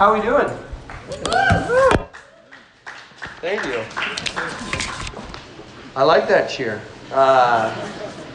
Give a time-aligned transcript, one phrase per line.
[0.00, 0.48] How are we doing?
[3.42, 3.84] Thank you.
[5.94, 6.80] I like that cheer.
[7.12, 7.70] Uh,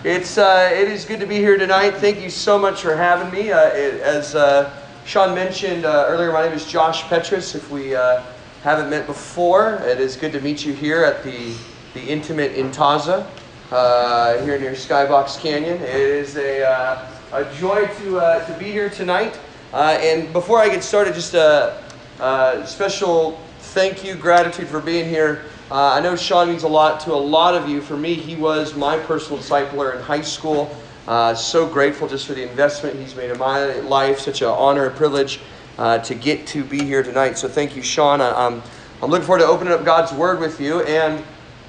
[0.03, 1.95] it's uh, it is good to be here tonight.
[1.95, 3.51] Thank you so much for having me.
[3.51, 7.55] Uh, it, as uh, Sean mentioned uh, earlier, my name is Josh Petrus.
[7.55, 8.21] If we uh,
[8.61, 11.55] haven't met before, it is good to meet you here at the
[11.95, 13.25] the Intimate Intaza
[14.43, 15.81] here near Skybox Canyon.
[15.81, 16.61] It is a
[17.33, 18.11] a joy to
[18.45, 19.39] to be here tonight.
[19.75, 21.83] And before I get started, just a,
[22.21, 25.43] a special thank you, gratitude for being here.
[25.69, 27.81] Uh, I know Sean means a lot to a lot of you.
[27.81, 30.73] For me, he was my personal discipler in high school.
[31.09, 34.19] Uh, so grateful just for the investment he's made in my life.
[34.19, 35.41] Such an honor and privilege
[35.77, 37.37] uh, to get to be here tonight.
[37.37, 38.21] So thank you, Sean.
[38.21, 38.63] I, am I'm,
[39.03, 40.83] I'm looking forward to opening up God's Word with you.
[40.83, 41.21] And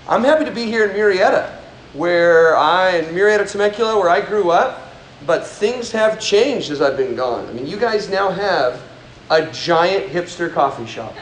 [0.08, 1.50] I'm happy to be here in Murrieta,
[1.92, 4.85] where I, in Murrieta, Temecula, where I grew up.
[5.24, 7.46] But things have changed as I've been gone.
[7.48, 8.82] I mean, you guys now have
[9.30, 11.14] a giant hipster coffee shop.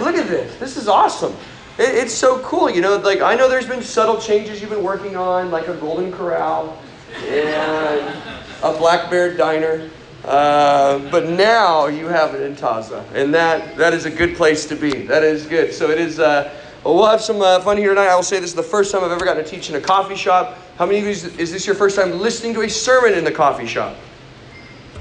[0.00, 0.56] Look at this.
[0.58, 1.34] This is awesome.
[1.78, 2.96] It, it's so cool, you know.
[2.96, 6.78] Like I know there's been subtle changes you've been working on, like a Golden Corral
[7.26, 8.16] and
[8.62, 9.88] a Black Bear Diner.
[10.24, 14.66] Uh, but now you have it in Taza, and that that is a good place
[14.66, 15.02] to be.
[15.06, 15.72] That is good.
[15.72, 16.20] So it is.
[16.20, 16.52] Uh,
[16.84, 18.08] we'll have some uh, fun here tonight.
[18.08, 19.80] I will say this is the first time I've ever gotten to teach in a
[19.80, 20.58] coffee shop.
[20.80, 23.30] How many of you is this your first time listening to a sermon in the
[23.30, 23.98] coffee shop?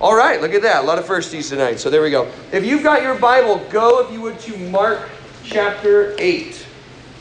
[0.02, 0.83] All right, look at that.
[0.83, 1.80] A lot of firsties tonight.
[1.80, 2.30] So there we go.
[2.52, 5.07] If you've got your Bible, go if you would to Mark
[5.45, 6.67] chapter 8.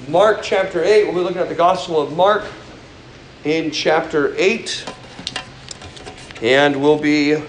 [0.09, 1.05] Mark chapter 8.
[1.05, 2.47] We'll be looking at the Gospel of Mark
[3.45, 4.93] in chapter 8.
[6.43, 7.41] And we'll be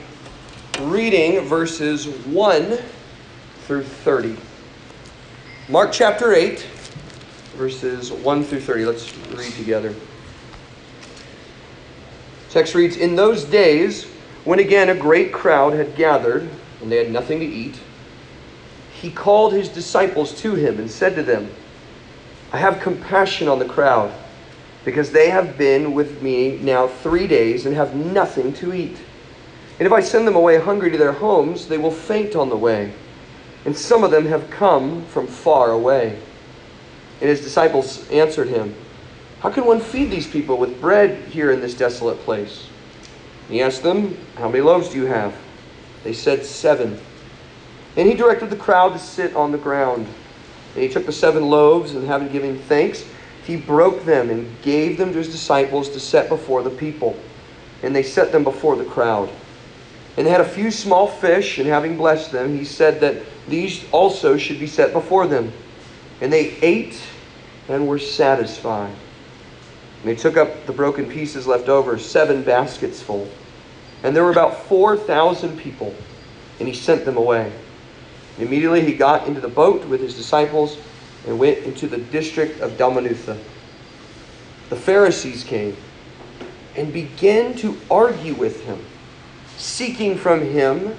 [0.79, 2.77] reading verses 1
[3.61, 4.37] through 30.
[5.69, 6.59] Mark chapter 8,
[7.55, 8.85] verses 1 through 30.
[8.85, 9.95] Let's read together.
[12.49, 14.05] Text reads In those days,
[14.43, 16.49] when again a great crowd had gathered,
[16.81, 17.79] and they had nothing to eat,
[18.91, 21.49] he called his disciples to him and said to them,
[22.51, 24.11] I have compassion on the crowd,
[24.83, 28.97] because they have been with me now three days and have nothing to eat.
[29.77, 32.57] And if I send them away hungry to their homes, they will faint on the
[32.57, 32.91] way.
[33.65, 36.19] And some of them have come from far away.
[37.21, 38.75] And his disciples answered him,
[39.41, 42.67] How can one feed these people with bread here in this desolate place?
[43.47, 45.33] He asked them, How many loaves do you have?
[46.03, 46.99] They said, Seven.
[47.95, 50.07] And he directed the crowd to sit on the ground.
[50.75, 53.05] And he took the seven loaves, and having given thanks,
[53.45, 57.17] he broke them and gave them to his disciples to set before the people.
[57.81, 59.29] And they set them before the crowd.
[60.17, 63.85] And they had a few small fish, and having blessed them, he said that these
[63.91, 65.51] also should be set before them.
[66.21, 67.01] And they ate
[67.69, 68.93] and were satisfied.
[70.01, 73.29] And they took up the broken pieces left over, seven baskets full.
[74.03, 75.93] And there were about 4,000 people,
[76.59, 77.51] and he sent them away.
[78.37, 80.77] Immediately he got into the boat with his disciples
[81.27, 83.37] and went into the district of Dalmanutha.
[84.69, 85.75] The Pharisees came
[86.77, 88.85] and began to argue with him,
[89.57, 90.95] seeking from him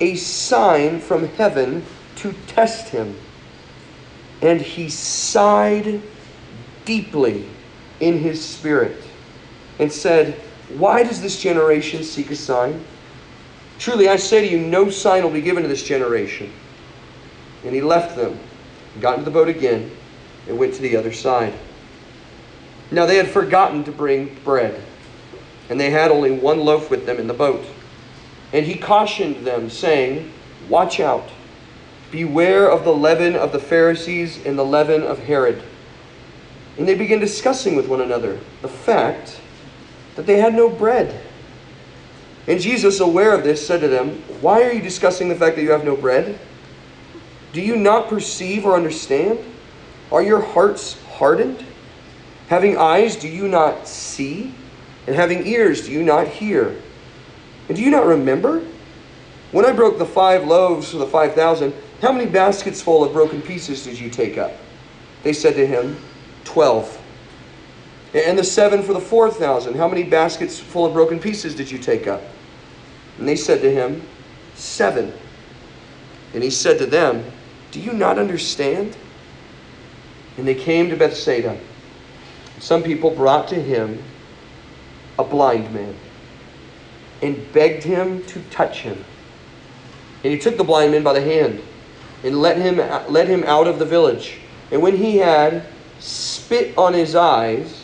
[0.00, 1.86] a sign from heaven
[2.16, 3.16] to test him.
[4.42, 6.02] And he sighed
[6.84, 7.46] deeply
[8.00, 9.02] in his spirit
[9.78, 10.34] and said,
[10.76, 12.84] Why does this generation seek a sign?
[13.78, 16.50] Truly I say to you, no sign will be given to this generation.
[17.64, 18.38] And he left them,
[19.00, 19.90] got into the boat again,
[20.48, 21.52] and went to the other side.
[22.90, 24.80] Now they had forgotten to bring bread,
[25.68, 27.64] and they had only one loaf with them in the boat.
[28.52, 30.32] And he cautioned them, saying,
[30.68, 31.28] Watch out,
[32.10, 35.62] beware of the leaven of the Pharisees and the leaven of Herod.
[36.78, 39.40] And they began discussing with one another the fact
[40.14, 41.22] that they had no bread.
[42.46, 45.62] And Jesus, aware of this, said to them, Why are you discussing the fact that
[45.62, 46.38] you have no bread?
[47.52, 49.38] Do you not perceive or understand?
[50.12, 51.64] Are your hearts hardened?
[52.48, 54.54] Having eyes, do you not see?
[55.06, 56.80] And having ears, do you not hear?
[57.68, 58.62] And do you not remember?
[59.52, 61.72] When I broke the five loaves for the five thousand,
[62.02, 64.52] how many baskets full of broken pieces did you take up?
[65.22, 65.96] They said to him,
[66.56, 66.98] Twelve.
[68.14, 71.70] And the seven for the four thousand, how many baskets full of broken pieces did
[71.70, 72.22] you take up?
[73.18, 74.00] And they said to him,
[74.54, 75.12] Seven.
[76.32, 77.30] And he said to them,
[77.72, 78.96] do you not understand?
[80.38, 81.60] And they came to Bethsaida.
[82.58, 84.02] Some people brought to him
[85.18, 85.94] a blind man
[87.20, 89.04] and begged him to touch him.
[90.24, 91.60] And he took the blind man by the hand
[92.24, 92.78] and let him,
[93.12, 94.38] led him out of the village.
[94.72, 95.66] And when he had
[96.06, 97.82] spit on his eyes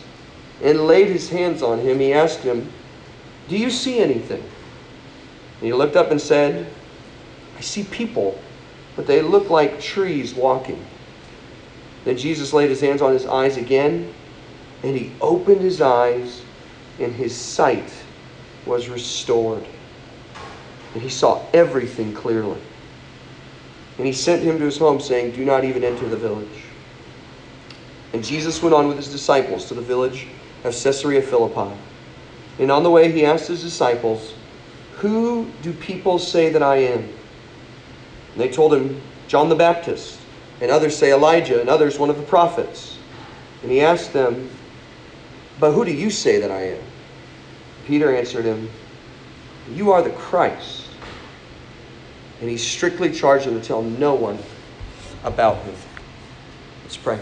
[0.61, 2.71] and laid his hands on him, he asked him,
[3.49, 4.41] Do you see anything?
[4.41, 6.65] And he looked up and said,
[7.57, 8.39] I see people
[8.95, 10.83] but they look like trees walking.
[12.05, 14.13] Then Jesus laid his hands on his eyes again,
[14.83, 16.41] and he opened his eyes,
[16.99, 17.91] and his sight
[18.65, 19.65] was restored.
[20.93, 22.59] And he saw everything clearly.
[23.97, 26.62] And he sent him to his home, saying, Do not even enter the village.
[28.13, 30.27] And Jesus went on with his disciples to the village
[30.63, 31.75] of Caesarea Philippi.
[32.59, 34.33] And on the way, he asked his disciples,
[34.97, 36.99] Who do people say that I am?
[36.99, 40.19] And they told him, John the Baptist,
[40.61, 42.97] and others say Elijah, and others one of the prophets.
[43.63, 44.49] And he asked them,
[45.59, 46.81] But who do you say that I am?
[47.87, 48.69] Peter answered him,
[49.71, 50.87] You are the Christ.
[52.41, 54.37] And he strictly charged them to tell no one
[55.23, 55.75] about him.
[56.83, 57.19] Let's pray.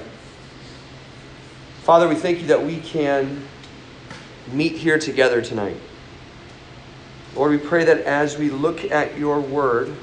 [1.92, 3.46] Father, we thank you that we can
[4.54, 5.76] meet here together tonight.
[7.36, 9.94] Lord, we pray that as we look at your word,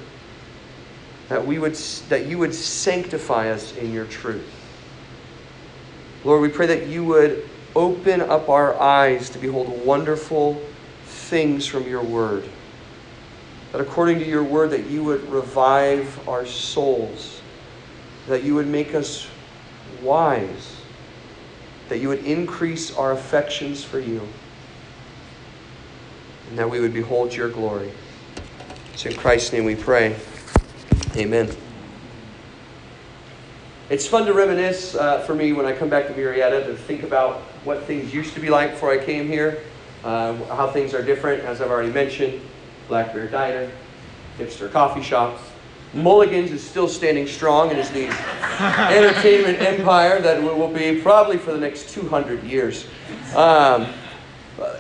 [1.31, 1.73] that we would
[2.11, 4.45] that you would sanctify us in your truth.
[6.25, 10.61] Lord, we pray that you would open up our eyes to behold wonderful
[11.07, 12.47] things from your word.
[13.73, 17.41] That according to your word that you would revive our souls,
[18.27, 19.27] that you would make us
[20.03, 20.78] wise,
[21.89, 24.27] that you would increase our affections for you,
[26.49, 27.91] and that we would behold your glory.
[28.93, 30.17] It's in Christ's name we pray.
[31.17, 31.49] Amen.
[33.91, 37.05] It's fun to reminisce uh, for me when I come back to Murrieta to think
[37.05, 39.63] about what things used to be like before I came here,
[40.05, 42.41] uh, how things are different, as I've already mentioned.
[42.87, 43.71] Black Bear Diner,
[44.39, 45.41] hipster coffee shops.
[45.95, 48.07] Mulligan's is still standing strong and is the
[48.91, 52.87] entertainment empire that will be probably for the next 200 years.
[53.35, 53.87] Um,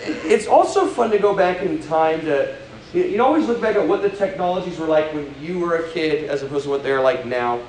[0.02, 2.56] it's also fun to go back in time to,
[2.92, 5.90] you know, always look back at what the technologies were like when you were a
[5.90, 7.60] kid as opposed to what they're like now.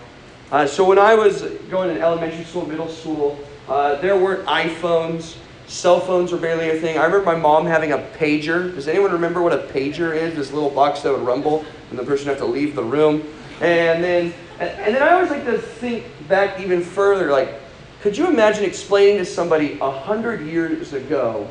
[0.51, 5.37] Uh, so when I was going to elementary school, middle school, uh, there weren't iPhones.
[5.69, 6.97] Cell phones were barely a thing.
[6.97, 8.73] I remember my mom having a pager.
[8.73, 10.35] Does anyone remember what a pager is?
[10.35, 13.21] This little box that would rumble and the person would have to leave the room.
[13.61, 17.31] And then, and then I always like to think back even further.
[17.31, 17.53] Like,
[18.01, 21.47] could you imagine explaining to somebody a hundred years ago,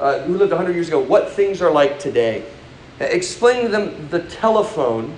[0.00, 2.46] uh, who lived a hundred years ago, what things are like today?
[3.00, 5.14] Explaining to them the telephone,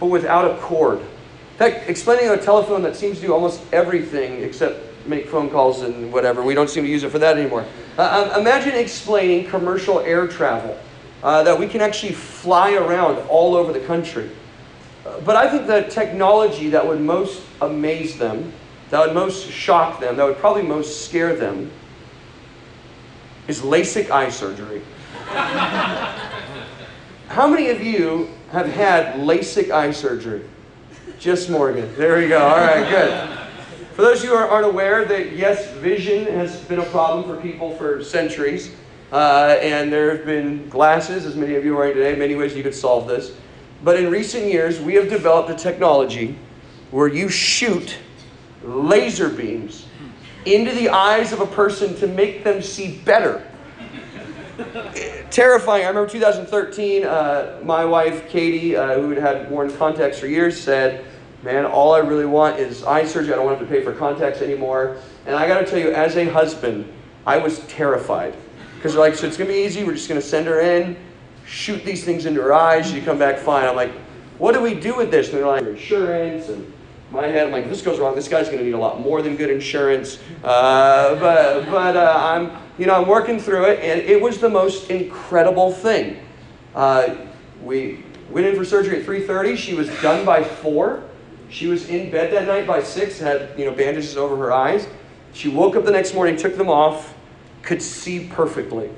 [0.00, 1.00] but without a cord.
[1.00, 5.82] In fact, explaining a telephone that seems to do almost everything except make phone calls
[5.82, 6.42] and whatever.
[6.42, 7.64] We don't seem to use it for that anymore.
[7.98, 10.78] Uh, um, imagine explaining commercial air travel,
[11.22, 14.30] uh, that we can actually fly around all over the country.
[15.06, 18.52] Uh, but I think the technology that would most amaze them,
[18.90, 21.70] that would most shock them, that would probably most scare them,
[23.48, 24.82] is LASIK eye surgery.
[27.28, 30.44] How many of you have had LASIK eye surgery?
[31.18, 31.94] Just Morgan.
[31.96, 32.42] There we go.
[32.42, 33.41] All right, good.
[33.94, 37.40] For those of you who aren't aware, that yes, vision has been a problem for
[37.42, 38.74] people for centuries.
[39.12, 42.56] Uh, and there have been glasses, as many of you are wearing today, many ways
[42.56, 43.34] you could solve this.
[43.84, 46.38] But in recent years, we have developed a technology
[46.90, 47.98] where you shoot
[48.64, 49.86] laser beams
[50.46, 53.46] into the eyes of a person to make them see better.
[55.30, 55.84] Terrifying.
[55.84, 60.58] I remember 2013, uh, my wife, Katie, uh, who had had worn contacts for years,
[60.58, 61.04] said,
[61.42, 63.32] Man, all I really want is eye surgery.
[63.32, 64.98] I don't want to, to pay for contacts anymore.
[65.26, 66.90] And I got to tell you, as a husband,
[67.26, 68.36] I was terrified.
[68.76, 69.82] Because they're like, so it's going to be easy.
[69.82, 70.96] We're just going to send her in,
[71.44, 72.90] shoot these things into her eyes.
[72.90, 73.68] She come back fine.
[73.68, 73.92] I'm like,
[74.38, 75.30] what do we do with this?
[75.30, 76.48] And they're like, insurance.
[76.48, 76.72] And
[77.10, 78.14] my head, I'm like, if this goes wrong.
[78.14, 80.18] This guy's going to need a lot more than good insurance.
[80.44, 83.80] Uh, but but uh, I'm, you know, I'm working through it.
[83.80, 86.18] And it was the most incredible thing.
[86.72, 87.16] Uh,
[87.64, 89.56] we went in for surgery at 3.30.
[89.56, 91.02] She was done by 4.
[91.52, 94.88] She was in bed that night by six, had you know bandages over her eyes.
[95.34, 97.14] She woke up the next morning, took them off,
[97.60, 98.88] could see perfectly.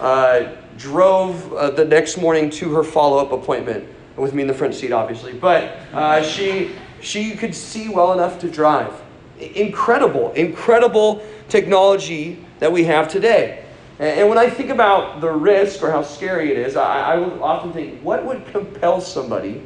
[0.00, 3.86] Uh, drove uh, the next morning to her follow-up appointment
[4.16, 5.34] with me in the front seat, obviously.
[5.34, 8.94] But uh, she she could see well enough to drive.
[9.38, 13.66] Incredible, incredible technology that we have today.
[13.98, 17.72] And when I think about the risk or how scary it is, I, I often
[17.72, 19.62] think, what would compel somebody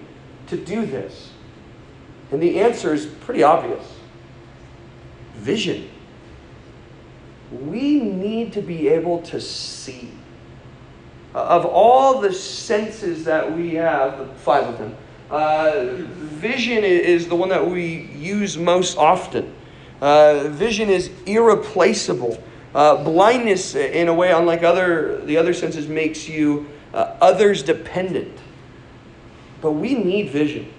[0.49, 1.32] to do this?
[2.33, 3.85] And the answer is pretty obvious
[5.35, 5.89] vision.
[7.51, 10.11] We need to be able to see.
[11.35, 14.97] Of all the senses that we have, five of them,
[15.31, 19.53] uh, vision is the one that we use most often.
[20.01, 22.43] Uh, vision is irreplaceable.
[22.75, 28.39] Uh, blindness, in a way, unlike other the other senses, makes you uh, others dependent.
[29.61, 30.73] But we need vision.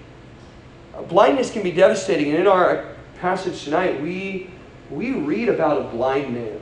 [1.02, 2.30] Blindness can be devastating.
[2.30, 4.50] And in our passage tonight, we,
[4.90, 6.60] we read about a blind man.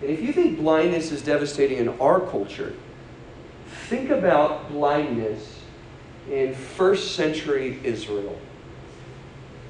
[0.00, 2.74] And if you think blindness is devastating in our culture,
[3.88, 5.60] think about blindness
[6.30, 8.38] in first century Israel.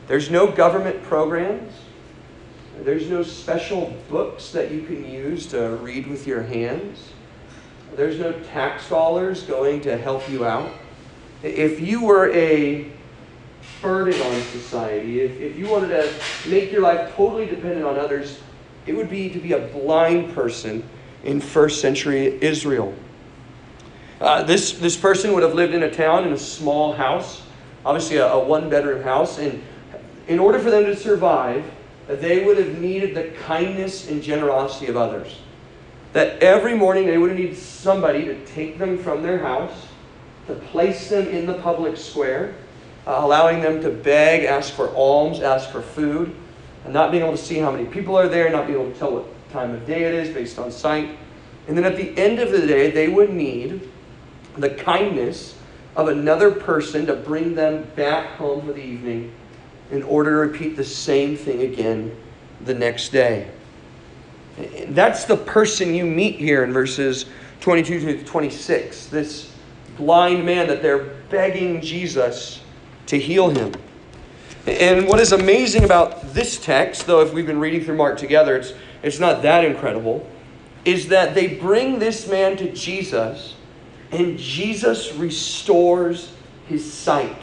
[0.06, 1.72] There's no government programs.
[2.80, 7.12] There's no special books that you can use to read with your hands.
[7.94, 10.72] There's no tax dollars going to help you out.
[11.42, 12.90] If you were a
[13.82, 18.40] burden on society, if, if you wanted to make your life totally dependent on others,
[18.86, 20.82] it would be to be a blind person
[21.24, 22.94] in first century Israel.
[24.20, 27.42] Uh, this, this person would have lived in a town in a small house,
[27.84, 29.62] obviously a, a one bedroom house, and
[30.28, 31.64] in order for them to survive,
[32.06, 35.38] they would have needed the kindness and generosity of others.
[36.12, 39.88] That every morning they would have needed somebody to take them from their house,
[40.46, 42.54] to place them in the public square,
[43.06, 46.34] uh, allowing them to beg, ask for alms, ask for food,
[46.84, 48.98] and not being able to see how many people are there, not being able to
[48.98, 51.18] tell what time of day it is based on sight.
[51.68, 53.88] And then at the end of the day, they would need
[54.56, 55.56] the kindness
[55.94, 59.32] of another person to bring them back home for the evening
[59.90, 62.16] in order to repeat the same thing again
[62.64, 63.50] the next day.
[64.88, 67.26] That's the person you meet here in verses
[67.60, 69.06] 22 to 26.
[69.06, 69.52] This
[69.96, 72.61] blind man that they're begging Jesus
[73.06, 73.72] to heal him.
[74.66, 78.56] And what is amazing about this text, though if we've been reading through Mark together,
[78.56, 80.28] it's, it's not that incredible,
[80.84, 83.56] is that they bring this man to Jesus
[84.12, 86.32] and Jesus restores
[86.68, 87.38] his sight.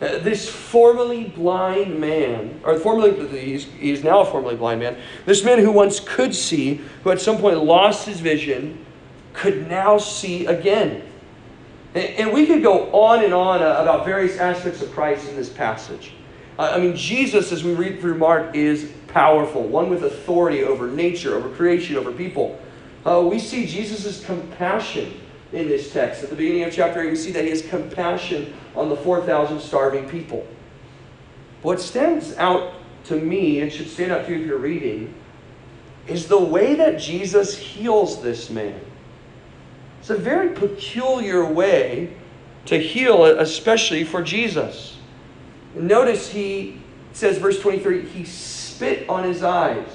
[0.00, 4.96] Uh, this formerly blind man, or formerly, he's, he's now a formerly blind man,
[5.26, 8.84] this man who once could see, who at some point lost his vision,
[9.32, 11.02] could now see again.
[11.94, 15.48] And, we could go on and on uh, about various aspects of Christ in this
[15.48, 16.12] passage.
[16.58, 20.88] Uh, I mean, Jesus, as we read through Mark, is powerful, one with authority over
[20.88, 22.60] nature, over creation, over people.
[23.04, 25.20] Uh, we see Jesus' compassion
[25.52, 26.22] in this text.
[26.22, 29.58] At the beginning of chapter 8, we see that he has compassion on the 4,000
[29.58, 30.46] starving people.
[31.62, 35.12] What stands out to me, and should stand out to you if you're reading,
[36.06, 38.80] is the way that Jesus heals this man.
[40.10, 42.12] It's a very peculiar way
[42.64, 44.98] to heal, especially for Jesus.
[45.72, 46.80] Notice he
[47.12, 49.86] says, verse 23, he spit on his eyes.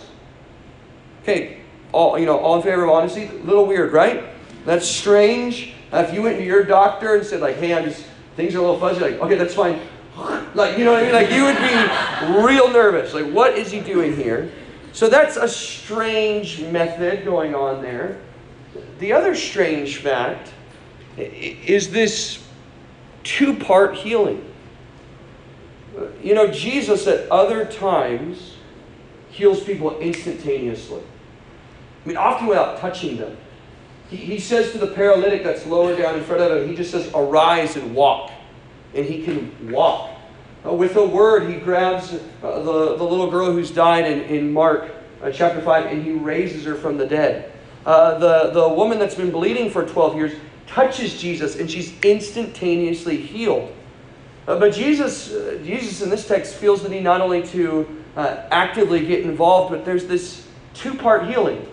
[1.21, 1.57] Okay,
[1.91, 3.25] all you know, all in favor of honesty?
[3.25, 4.23] A little weird, right?
[4.63, 5.73] That's strange.
[5.91, 8.05] if you went to your doctor and said, like, hey, I'm just,
[8.37, 9.81] things are a little fuzzy, like, okay, that's fine.
[10.55, 11.11] Like, you know what I mean?
[11.11, 13.13] Like, you would be real nervous.
[13.13, 14.49] Like, what is he doing here?
[14.93, 18.21] So that's a strange method going on there.
[18.99, 20.51] The other strange fact
[21.17, 22.45] is this
[23.23, 24.51] two part healing.
[26.21, 28.57] You know, Jesus at other times
[29.29, 31.01] heals people instantaneously.
[32.03, 33.37] I mean, often without touching them.
[34.09, 36.91] He, he says to the paralytic that's lower down in front of him, he just
[36.91, 38.31] says, Arise and walk.
[38.93, 40.11] And he can walk.
[40.65, 44.53] Uh, with a word, he grabs uh, the, the little girl who's died in, in
[44.53, 44.91] Mark
[45.21, 47.51] uh, chapter 5 and he raises her from the dead.
[47.85, 50.33] Uh, the, the woman that's been bleeding for 12 years
[50.67, 53.71] touches Jesus and she's instantaneously healed.
[54.47, 59.05] Uh, but Jesus, uh, Jesus in this text feels the need not only to actively
[59.05, 61.67] get involved, but there's this two part healing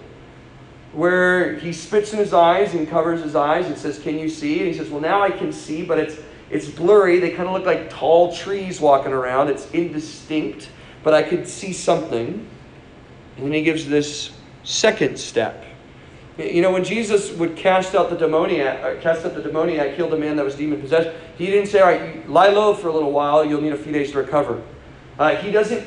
[0.93, 4.59] where he spits in his eyes and covers his eyes and says, Can you see?
[4.59, 6.17] And he says, Well, now I can see, but it's,
[6.51, 7.19] it's blurry.
[7.19, 9.49] They kind of look like tall trees walking around.
[9.49, 10.69] It's indistinct,
[11.03, 12.47] but I could see something.
[13.37, 14.33] And then he gives this
[14.65, 15.65] second step.
[16.39, 20.09] You know, when Jesus would cast out the demoniac, uh, cast out the demoniac, heal
[20.09, 22.93] the man that was demon possessed, he didn't say, "All right, lie low for a
[22.93, 23.45] little while.
[23.45, 24.63] You'll need a few days to recover."
[25.19, 25.87] Uh, he doesn't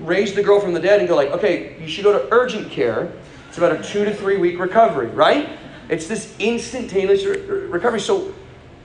[0.00, 2.70] raise the girl from the dead and go like, "Okay, you should go to urgent
[2.70, 3.10] care."
[3.48, 5.48] It's about a two to three week recovery, right?
[5.88, 8.00] It's this instantaneous re- recovery.
[8.00, 8.32] So,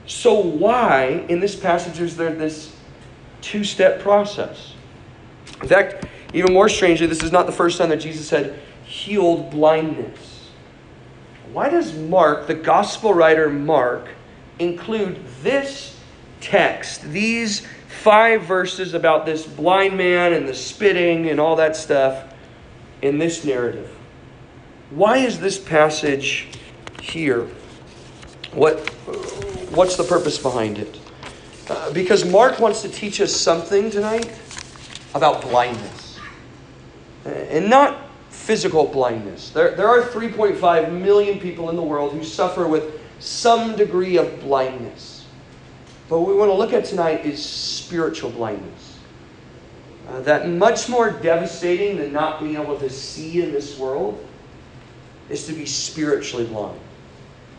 [0.06, 2.74] so why in this passage is there this
[3.42, 4.74] two step process?
[5.62, 9.52] In fact, even more strangely, this is not the first time that Jesus had healed
[9.52, 10.25] blindness.
[11.56, 14.10] Why does Mark, the gospel writer Mark,
[14.58, 15.98] include this
[16.42, 17.66] text, these
[18.02, 22.30] five verses about this blind man and the spitting and all that stuff
[23.00, 23.90] in this narrative?
[24.90, 26.48] Why is this passage
[27.00, 27.48] here?
[28.52, 28.90] What,
[29.70, 31.00] what's the purpose behind it?
[31.70, 34.30] Uh, because Mark wants to teach us something tonight
[35.14, 36.18] about blindness.
[37.24, 38.05] And not
[38.46, 39.50] physical blindness.
[39.50, 44.40] There, there are 3.5 million people in the world who suffer with some degree of
[44.40, 45.26] blindness.
[46.08, 48.98] But what we want to look at tonight is spiritual blindness.
[50.08, 54.24] Uh, that much more devastating than not being able to see in this world
[55.28, 56.78] is to be spiritually blind.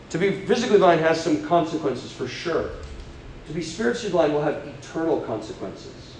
[0.08, 2.70] To be physically blind has some consequences for sure.
[3.48, 6.16] To be spiritually blind will have eternal consequences.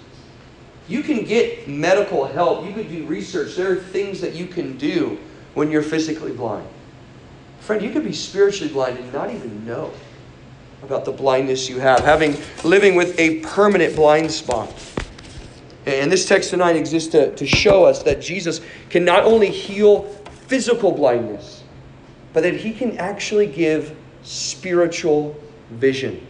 [0.89, 3.55] You can get medical help, you can do research.
[3.55, 5.19] There are things that you can do
[5.53, 6.67] when you're physically blind.
[7.59, 9.93] Friend, you could be spiritually blind and not even know
[10.81, 14.73] about the blindness you have, having living with a permanent blind spot.
[15.85, 20.03] And this text tonight exists to, to show us that Jesus can not only heal
[20.47, 21.63] physical blindness,
[22.33, 26.25] but that he can actually give spiritual vision.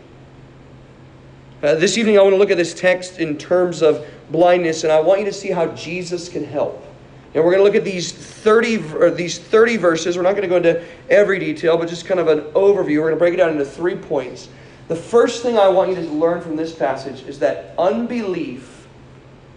[1.62, 4.92] Uh, this evening, I want to look at this text in terms of blindness, and
[4.92, 6.86] I want you to see how Jesus can help.
[7.34, 10.18] And we're going to look at these 30, or these 30 verses.
[10.18, 12.98] We're not going to go into every detail, but just kind of an overview.
[12.98, 14.50] We're going to break it down into three points.
[14.88, 18.88] The first thing I want you to learn from this passage is that unbelief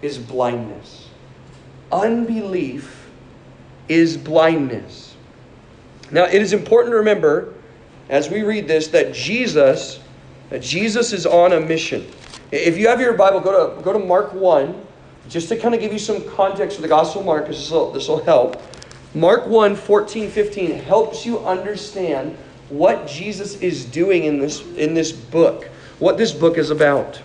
[0.03, 1.09] is blindness.
[1.91, 3.09] Unbelief
[3.89, 5.17] is blindness.
[6.11, 7.55] Now, it is important to remember
[8.11, 9.99] as we read this that Jesus,
[10.51, 12.07] that Jesus is on a mission.
[12.53, 14.87] If you have your Bible, go to, go to Mark 1
[15.29, 18.09] just to kind of give you some context for the Gospel of Mark, because this
[18.09, 18.61] will, help.
[19.15, 22.37] Mark 1 14, 15 helps you understand
[22.69, 25.65] what Jesus is doing in this, in this book,
[25.99, 27.23] what this book is about.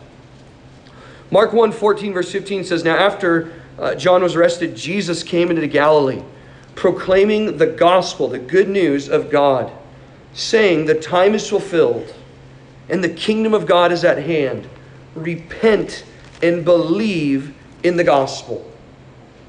[1.29, 5.67] Mark 1 14, verse 15 says, Now after uh, John was arrested, Jesus came into
[5.67, 6.24] Galilee,
[6.75, 9.74] proclaiming the gospel, the good news of God,
[10.31, 12.13] saying, The time is fulfilled,
[12.88, 14.69] and the kingdom of God is at hand.
[15.18, 16.04] Repent
[16.42, 18.70] and believe in the gospel.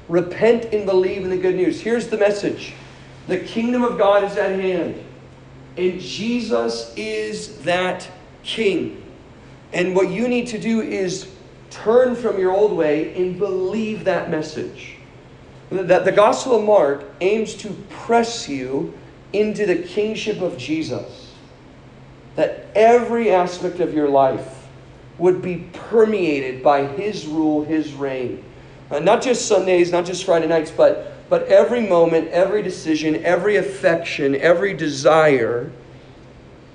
[0.07, 1.81] Repent and believe in the good news.
[1.81, 2.73] Here's the message
[3.27, 5.03] the kingdom of God is at hand,
[5.77, 8.09] and Jesus is that
[8.43, 9.03] king.
[9.71, 11.29] And what you need to do is
[11.69, 14.95] turn from your old way and believe that message.
[15.69, 18.97] That the Gospel of Mark aims to press you
[19.31, 21.31] into the kingship of Jesus.
[22.35, 24.58] That every aspect of your life
[25.19, 28.43] would be permeated by His rule, His reign.
[28.89, 33.57] Uh, not just Sundays, not just Friday nights, but, but every moment, every decision, every
[33.57, 35.71] affection, every desire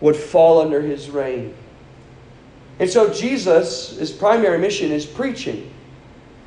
[0.00, 1.54] would fall under His reign.
[2.78, 5.70] And so Jesus, his primary mission is preaching.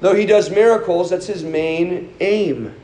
[0.01, 2.75] Though he does miracles, that's his main aim.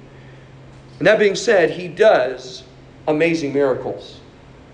[0.97, 2.63] And that being said, he does
[3.07, 4.19] amazing miracles.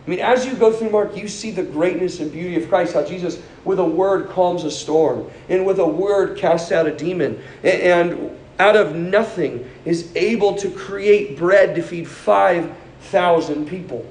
[0.10, 2.96] I mean, as you go through Mark, you see the greatness and beauty of Christ,
[2.96, 6.98] how Jesus, with a word, calms a storm, and with a word, casts out a
[6.98, 14.04] demon, and out of nothing is able to create bread to feed 5,000 people.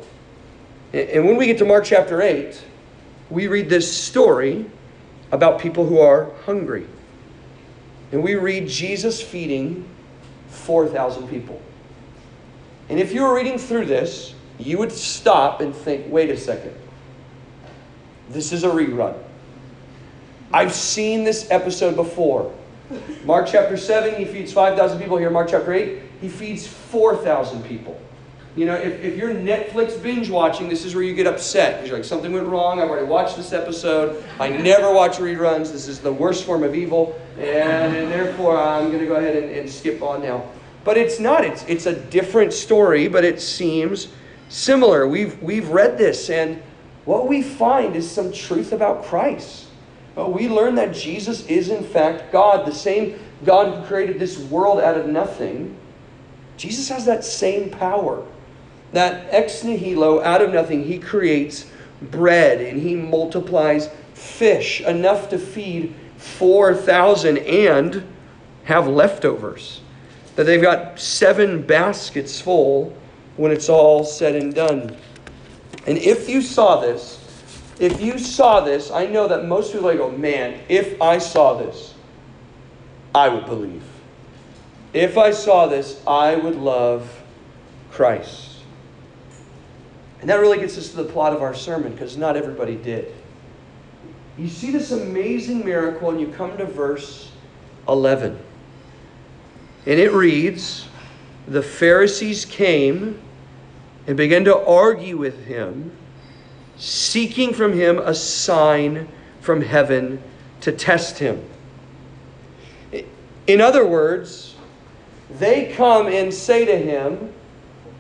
[0.93, 2.63] And when we get to Mark chapter 8,
[3.29, 4.71] we read this story
[5.33, 6.87] about people who are hungry.
[8.13, 9.85] And we read Jesus feeding
[10.47, 11.61] 4,000 people.
[12.89, 16.75] And if you were reading through this, you would stop and think, wait a second.
[18.31, 19.17] This is a rerun.
[20.53, 22.53] I've seen this episode before.
[23.25, 25.19] Mark chapter 7, he feeds 5,000 people.
[25.19, 28.01] Here, Mark chapter 8, he feeds 4,000 people.
[28.57, 31.91] You know, if, if you're Netflix binge watching, this is where you get upset because
[31.91, 32.81] you're like, something went wrong.
[32.81, 34.25] I've already watched this episode.
[34.41, 35.71] I never watch reruns.
[35.71, 37.21] This is the worst form of evil.
[37.39, 40.51] And, and therefore, I'm going to go ahead and, and skip on now.
[40.83, 41.45] But it's not.
[41.45, 44.09] It's, it's a different story, but it seems
[44.49, 45.07] similar.
[45.07, 46.63] We've, we've read this, and
[47.05, 49.67] what we find is some truth about Christ.
[50.15, 54.39] But we learn that Jesus is, in fact, God, the same God who created this
[54.39, 55.77] world out of nothing.
[56.57, 58.27] Jesus has that same power.
[58.93, 61.71] That ex nihilo, out of nothing, he creates
[62.03, 68.05] bread and he multiplies fish, enough to feed 4,000 and
[68.65, 69.81] have leftovers.
[70.37, 72.97] That they've got seven baskets full
[73.39, 74.95] when it's all said and done.
[75.87, 77.15] And if you saw this,
[77.81, 81.95] if you saw this, I know that most people go, man, if I saw this,
[83.15, 83.85] I would believe.
[84.93, 87.09] If I saw this, I would love
[87.93, 88.59] Christ.
[90.21, 93.15] And that really gets us to the plot of our sermon because not everybody did.
[94.37, 97.31] You see this amazing miracle, and you come to verse
[97.89, 98.37] 11.
[99.87, 100.89] And it reads
[101.47, 103.21] The Pharisees came
[104.09, 105.93] and began to argue with him,
[106.79, 109.07] seeking from him a sign
[109.43, 110.21] from heaven
[110.63, 111.45] to test him.
[113.47, 114.57] In other words,
[115.39, 117.35] they come and say to him,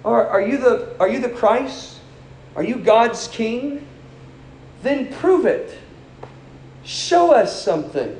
[0.02, 2.00] Are, are, you, the, are you the Christ?
[2.56, 3.86] Are you God's king?
[4.82, 5.78] Then prove it.
[6.84, 8.16] Show us something.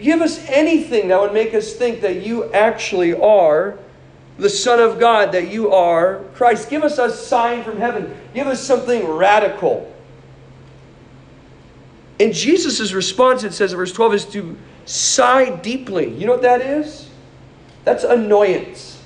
[0.00, 3.78] Give us anything that would make us think that you actually are
[4.42, 6.68] the Son of God, that you are Christ.
[6.68, 8.14] Give us a sign from heaven.
[8.34, 9.92] Give us something radical.
[12.20, 16.12] And Jesus' response, it says in verse 12, is to sigh deeply.
[16.14, 17.08] You know what that is?
[17.84, 19.02] That's annoyance.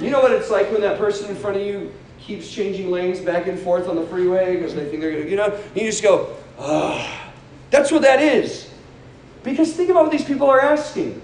[0.00, 3.20] You know what it's like when that person in front of you keeps changing lanes
[3.20, 5.82] back and forth on the freeway because they think they're going to, you know, you
[5.82, 7.32] just go, ah.
[7.70, 8.70] That's what that is.
[9.42, 11.20] Because think about what these people are asking.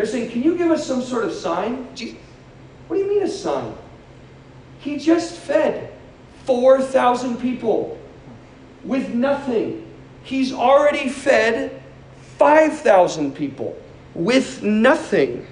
[0.00, 1.86] They're saying, Can you give us some sort of sign?
[1.94, 2.16] Jesus,
[2.88, 3.74] What do you mean a sign?
[4.78, 5.92] He just fed
[6.44, 7.98] 4,000 people
[8.82, 9.86] with nothing.
[10.22, 11.82] He's already fed
[12.38, 13.78] 5,000 people
[14.14, 15.46] with nothing.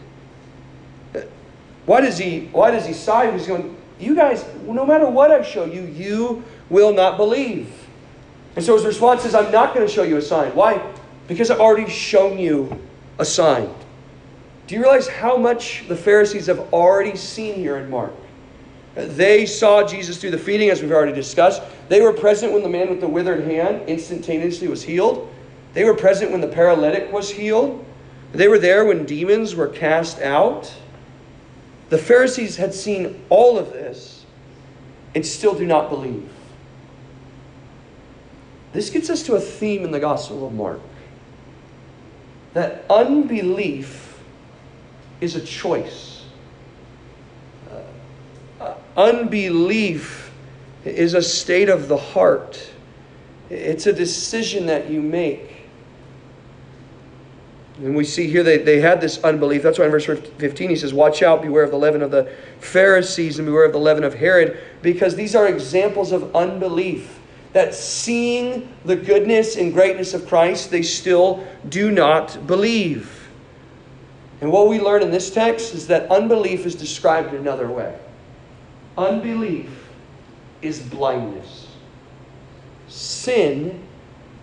[1.85, 3.31] Why does he why does he sigh?
[3.31, 7.71] He's going, you guys, no matter what I show you, you will not believe.
[8.57, 10.55] And so his response is, I'm not going to show you a sign.
[10.55, 10.83] Why?
[11.27, 12.81] Because I've already shown you
[13.19, 13.69] a sign.
[14.68, 18.12] Do you realize how much the Pharisees have already seen here in Mark?
[18.94, 21.62] They saw Jesus do the feeding, as we've already discussed.
[21.88, 25.33] They were present when the man with the withered hand instantaneously was healed.
[25.72, 27.83] They were present when the paralytic was healed.
[28.33, 30.70] They were there when demons were cast out.
[31.88, 34.26] The Pharisees had seen all of this
[35.14, 36.28] and still do not believe.
[38.74, 40.81] This gets us to a theme in the Gospel of Mark
[42.52, 44.08] that unbelief
[45.20, 46.24] is a choice.
[47.70, 50.33] Uh, uh, unbelief
[50.85, 52.70] is a state of the heart,
[53.50, 55.54] it's a decision that you make.
[57.78, 59.62] And we see here they, they had this unbelief.
[59.62, 62.33] That's why in verse 15 he says, Watch out, beware of the leaven of the
[62.59, 67.20] Pharisees and beware of the leaven of Herod, because these are examples of unbelief
[67.52, 73.17] that seeing the goodness and greatness of Christ, they still do not believe.
[74.40, 77.98] And what we learn in this text is that unbelief is described another way.
[78.96, 79.88] Unbelief
[80.62, 81.66] is blindness.
[82.88, 83.83] Sin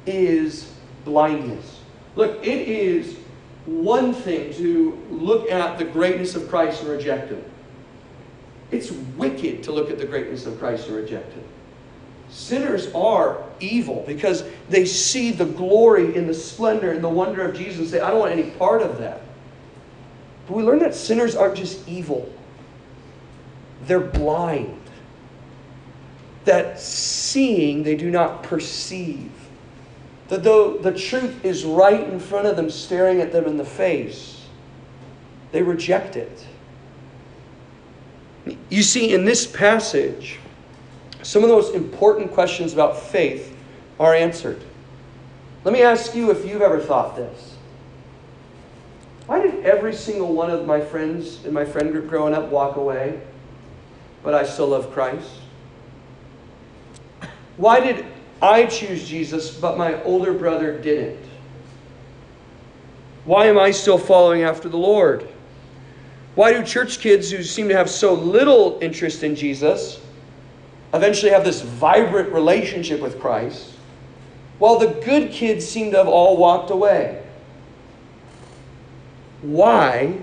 [0.05, 0.71] is
[1.03, 1.79] blindness.
[2.15, 3.17] Look, it is
[3.65, 7.43] one thing to look at the greatness of Christ and reject Him.
[8.71, 11.43] It's wicked to look at the greatness of Christ and reject Him.
[12.29, 17.55] Sinners are evil because they see the glory and the splendor and the wonder of
[17.55, 19.21] Jesus and say, I don't want any part of that.
[20.47, 22.31] But we learn that sinners aren't just evil,
[23.83, 24.81] they're blind.
[26.45, 29.31] That seeing, they do not perceive.
[30.27, 33.65] That though the truth is right in front of them, staring at them in the
[33.65, 34.45] face,
[35.51, 36.45] they reject it.
[38.69, 40.39] You see, in this passage,
[41.23, 43.55] some of the most important questions about faith
[43.99, 44.61] are answered.
[45.63, 47.54] Let me ask you if you've ever thought this.
[49.27, 52.75] Why did every single one of my friends in my friend group growing up walk
[52.75, 53.19] away,
[54.23, 55.29] but I still love Christ?
[57.57, 58.05] Why did
[58.41, 61.25] I choose Jesus, but my older brother didn't?
[63.23, 65.27] Why am I still following after the Lord?
[66.35, 69.99] Why do church kids who seem to have so little interest in Jesus
[70.93, 73.71] eventually have this vibrant relationship with Christ,
[74.59, 77.24] while the good kids seem to have all walked away.
[79.45, 80.17] Why,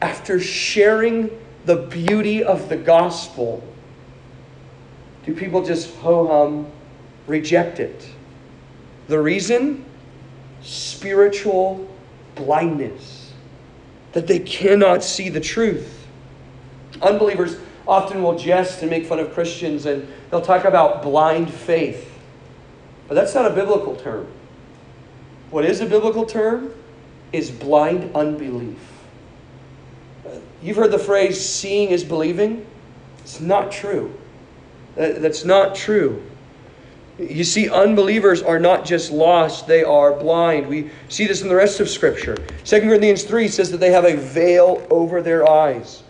[0.00, 1.30] after sharing
[1.66, 3.62] the beauty of the gospel,
[5.26, 6.66] do people just ho hum
[7.26, 8.08] reject it?
[9.08, 9.84] The reason?
[10.62, 11.86] Spiritual
[12.34, 13.34] blindness.
[14.12, 16.06] That they cannot see the truth.
[17.02, 22.10] Unbelievers often will jest and make fun of Christians and they'll talk about blind faith.
[23.06, 24.26] But that's not a biblical term.
[25.50, 26.72] What is a biblical term
[27.36, 28.78] is blind unbelief.
[30.26, 32.66] Uh, you've heard the phrase seeing is believing.
[33.18, 34.12] It's not true.
[34.96, 36.22] Uh, that's not true.
[37.18, 40.66] You see, unbelievers are not just lost, they are blind.
[40.66, 42.36] We see this in the rest of Scripture.
[42.64, 46.02] 2 Corinthians 3 says that they have a veil over their eyes.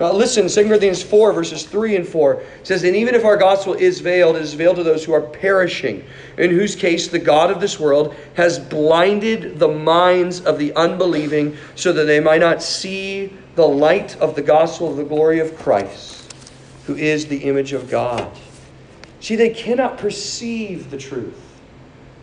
[0.00, 3.74] Uh, listen, 2 Corinthians 4, verses 3 and 4 says, And even if our gospel
[3.74, 6.02] is veiled, it is veiled to those who are perishing,
[6.38, 11.54] in whose case the God of this world has blinded the minds of the unbelieving,
[11.74, 15.54] so that they might not see the light of the gospel of the glory of
[15.58, 16.34] Christ,
[16.86, 18.30] who is the image of God.
[19.20, 21.38] See, they cannot perceive the truth.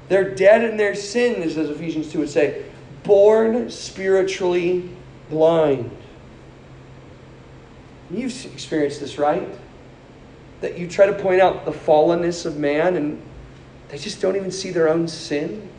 [0.10, 2.66] They're dead in their sins, as Ephesians 2 would say,
[3.04, 4.90] born spiritually
[5.30, 5.97] blind.
[8.10, 9.48] You've experienced this, right?
[10.62, 13.22] That you try to point out the fallenness of man and
[13.90, 15.70] they just don't even see their own sin.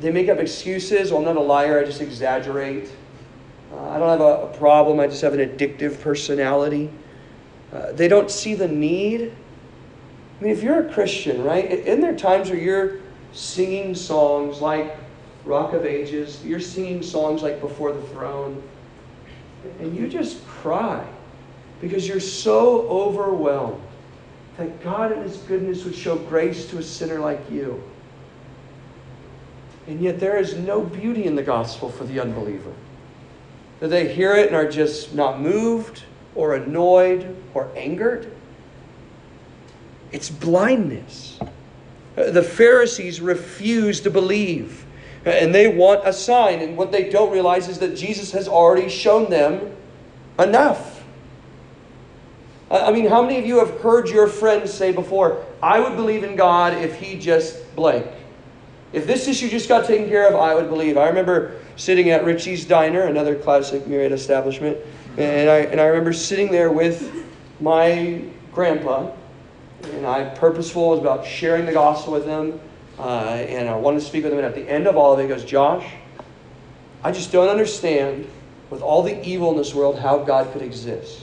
[0.00, 1.10] they make up excuses.
[1.10, 2.90] Well, I'm not a liar, I just exaggerate.
[3.72, 6.90] Uh, I don't have a, a, problem, I just have an addictive personality.
[7.72, 9.32] Uh, they don't see the need.
[10.40, 13.00] I mean, if you're a Christian, right, in there times where you're
[13.32, 14.96] singing songs like
[15.44, 18.62] Rock of Ages, you're singing songs like Before the Throne,
[19.80, 21.06] and you just cry
[21.80, 23.82] because you're so overwhelmed
[24.56, 27.82] that God in His goodness would show grace to a sinner like you.
[29.86, 32.72] And yet there is no beauty in the gospel for the unbeliever.
[33.80, 36.02] That they hear it and are just not moved
[36.34, 38.30] or annoyed or angered.
[40.10, 41.38] It's blindness.
[42.16, 44.84] Uh, the Pharisees refuse to believe.
[45.24, 46.60] Uh, and they want a sign.
[46.60, 49.74] And what they don't realize is that Jesus has already shown them
[50.38, 51.04] enough.
[52.70, 56.22] I mean, how many of you have heard your friends say before, I would believe
[56.22, 58.06] in God if He just blank?
[58.92, 60.96] If this issue just got taken care of, I would believe.
[60.96, 64.78] I remember sitting at Richie's Diner, another classic Murrieta establishment,
[65.16, 67.12] and I, and I remember sitting there with
[67.60, 68.22] my
[68.52, 69.10] grandpa,
[69.92, 72.60] and I purposeful was about sharing the gospel with him,
[72.98, 74.38] uh, and I wanted to speak with him.
[74.38, 75.86] And at the end of all of it, he goes, Josh,
[77.02, 78.28] I just don't understand,
[78.70, 81.22] with all the evil in this world, how God could exist.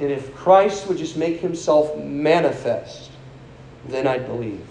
[0.00, 3.10] And if Christ would just make himself manifest,
[3.86, 4.66] then I'd believe.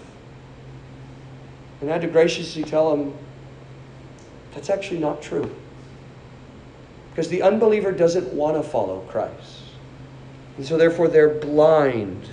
[1.80, 3.14] And I had to graciously tell him
[4.54, 5.54] that's actually not true.
[7.10, 9.62] Because the unbeliever doesn't want to follow Christ.
[10.56, 12.28] And so, therefore, they're blind.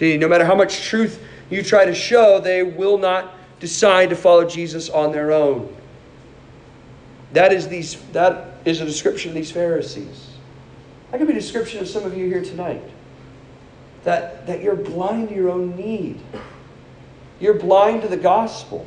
[0.00, 4.44] No matter how much truth you try to show, they will not decide to follow
[4.44, 5.74] Jesus on their own.
[7.32, 10.30] That is, these, that is a description of these Pharisees.
[11.10, 12.82] That could be a description of some of you here tonight.
[14.04, 16.20] That, that you're blind to your own need.
[17.40, 18.86] You're blind to the gospel.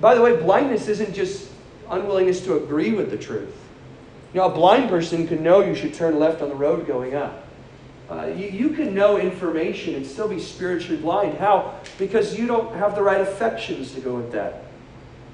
[0.00, 1.50] By the way, blindness isn't just
[1.88, 3.54] unwillingness to agree with the truth.
[4.34, 7.14] You know, a blind person can know you should turn left on the road going
[7.14, 7.46] up.
[8.10, 11.38] Uh, you, you can know information and still be spiritually blind.
[11.38, 11.78] How?
[11.98, 14.64] Because you don't have the right affections to go with that.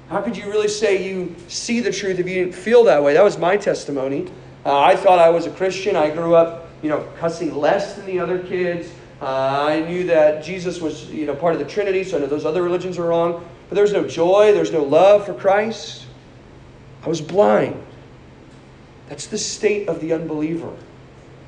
[0.09, 3.13] How could you really say you see the truth if you didn't feel that way?
[3.13, 4.31] That was my testimony.
[4.65, 5.95] Uh, I thought I was a Christian.
[5.95, 8.91] I grew up, you know, cussing less than the other kids.
[9.21, 12.27] Uh, I knew that Jesus was, you know, part of the Trinity, so I know
[12.27, 13.47] those other religions were wrong.
[13.69, 16.05] But there was no joy, there was no love for Christ.
[17.03, 17.81] I was blind.
[19.09, 20.73] That's the state of the unbeliever.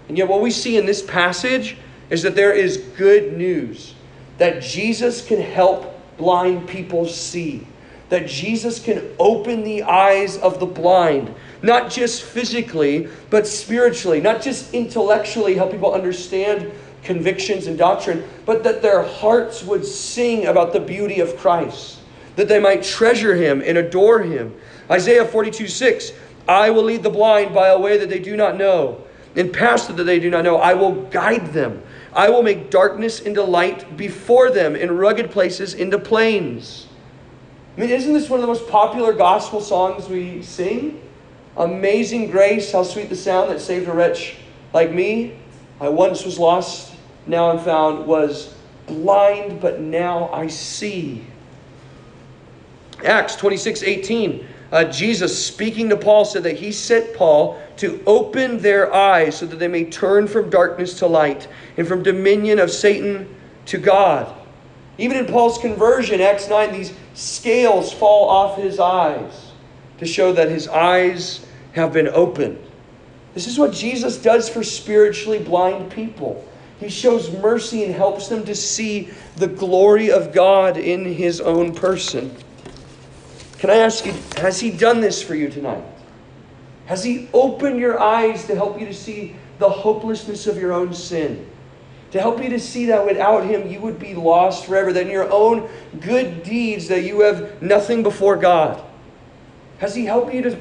[0.07, 1.77] And yet, what we see in this passage
[2.09, 3.93] is that there is good news
[4.37, 7.67] that Jesus can help blind people see,
[8.09, 14.41] that Jesus can open the eyes of the blind, not just physically, but spiritually, not
[14.41, 16.71] just intellectually, help people understand
[17.03, 21.99] convictions and doctrine, but that their hearts would sing about the beauty of Christ,
[22.35, 24.53] that they might treasure him and adore him.
[24.89, 26.11] Isaiah 42 6
[26.47, 29.03] I will lead the blind by a way that they do not know,
[29.35, 30.57] and paths that they do not know.
[30.57, 31.83] I will guide them.
[32.13, 36.86] I will make darkness into light before them, and rugged places into plains.
[37.77, 40.99] I mean, isn't this one of the most popular gospel songs we sing?
[41.57, 44.37] Amazing grace, how sweet the sound that saved a wretch
[44.73, 45.37] like me.
[45.79, 46.95] I once was lost,
[47.27, 48.55] now I'm found, was
[48.87, 51.23] blind, but now I see.
[53.05, 54.47] Acts 26 18.
[54.71, 59.45] Uh, Jesus, speaking to Paul, said that he sent Paul to open their eyes so
[59.45, 63.33] that they may turn from darkness to light and from dominion of Satan
[63.67, 64.35] to God.
[64.97, 69.51] Even in Paul's conversion, Acts 9, these scales fall off his eyes
[69.99, 72.57] to show that his eyes have been opened.
[73.33, 76.43] This is what Jesus does for spiritually blind people.
[76.79, 81.73] He shows mercy and helps them to see the glory of God in his own
[81.73, 82.35] person.
[83.59, 85.83] Can I ask you, has he done this for you tonight?
[86.85, 90.93] Has he opened your eyes to help you to see the hopelessness of your own
[90.93, 91.47] sin?
[92.11, 95.11] To help you to see that without him you would be lost forever, that in
[95.11, 98.81] your own good deeds that you have nothing before God?
[99.79, 100.57] Has he helped you to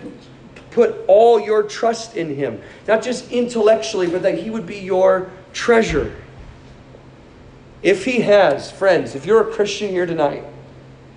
[0.72, 2.60] put all your trust in him?
[2.86, 6.14] Not just intellectually, but that he would be your treasure.
[7.82, 10.44] If he has, friends, if you're a Christian here tonight,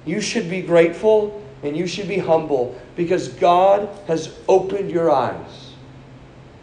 [0.05, 5.73] you should be grateful and you should be humble because God has opened your eyes.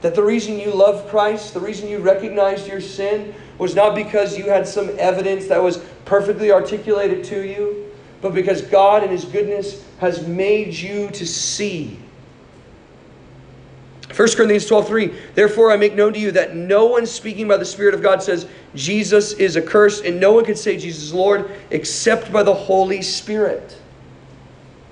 [0.03, 4.37] That the reason you love Christ, the reason you recognize your sin, was not because
[4.37, 9.25] you had some evidence that was perfectly articulated to you, but because God in His
[9.25, 11.99] goodness has made you to see.
[14.15, 15.07] 1 Corinthians 12, 3.
[15.35, 18.23] Therefore, I make known to you that no one speaking by the Spirit of God
[18.23, 22.55] says Jesus is accursed, and no one can say Jesus is Lord except by the
[22.55, 23.77] Holy Spirit.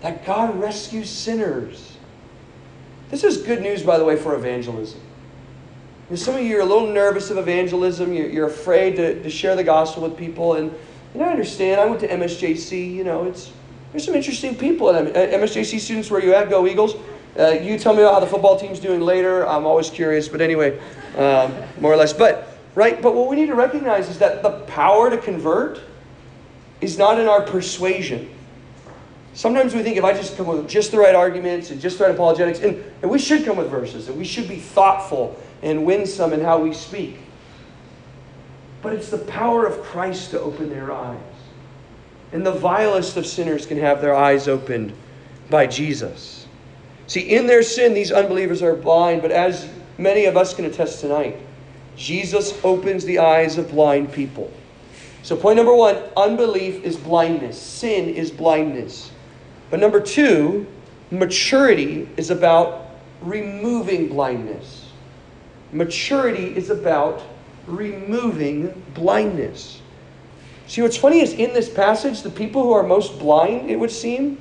[0.03, 1.97] That God rescues sinners.
[3.11, 5.01] This is good news, by the way, for evangelism.
[6.11, 8.13] And some of you are a little nervous of evangelism.
[8.13, 10.55] You're, you're afraid to, to share the gospel with people.
[10.55, 10.75] And,
[11.15, 11.81] and I understand.
[11.81, 12.95] I went to MSJC.
[12.95, 13.53] You know, it's
[13.93, 16.11] there's some interesting people at MSJC students.
[16.11, 16.51] Where you at?
[16.51, 16.97] Go Eagles!
[17.39, 19.47] Uh, you tell me about how the football team's doing later.
[19.49, 20.79] I'm always curious, but anyway,
[21.17, 22.13] um, more or less.
[22.13, 25.81] But right, but what we need to recognize is that the power to convert
[26.81, 28.31] is not in our persuasion.
[29.33, 32.05] Sometimes we think if I just come with just the right arguments and just the
[32.05, 35.85] right apologetics, and, and we should come with verses, and we should be thoughtful and
[35.85, 37.19] winsome in how we speak.
[38.83, 41.19] But it's the power of Christ to open their eyes.
[42.33, 44.93] And the vilest of sinners can have their eyes opened
[45.51, 46.47] by Jesus.
[47.07, 51.01] See, in their sin, these unbelievers are blind, but as many of us can attest
[51.01, 51.39] tonight,
[51.97, 54.53] Jesus opens the eyes of blind people.
[55.23, 59.11] So, point number one unbelief is blindness, sin is blindness.
[59.71, 60.67] But number two,
[61.11, 62.91] maturity is about
[63.23, 64.74] removing blindness.
[65.75, 67.21] Maturity is about
[67.67, 69.83] removing blindness.
[70.69, 73.91] See, what's funny is in this passage, the people who are most blind, it would
[73.91, 74.41] seem,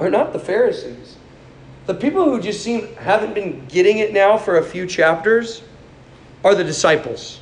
[0.00, 1.16] are not the Pharisees.
[1.84, 5.62] The people who just seem haven't been getting it now for a few chapters
[6.42, 7.40] are the disciples.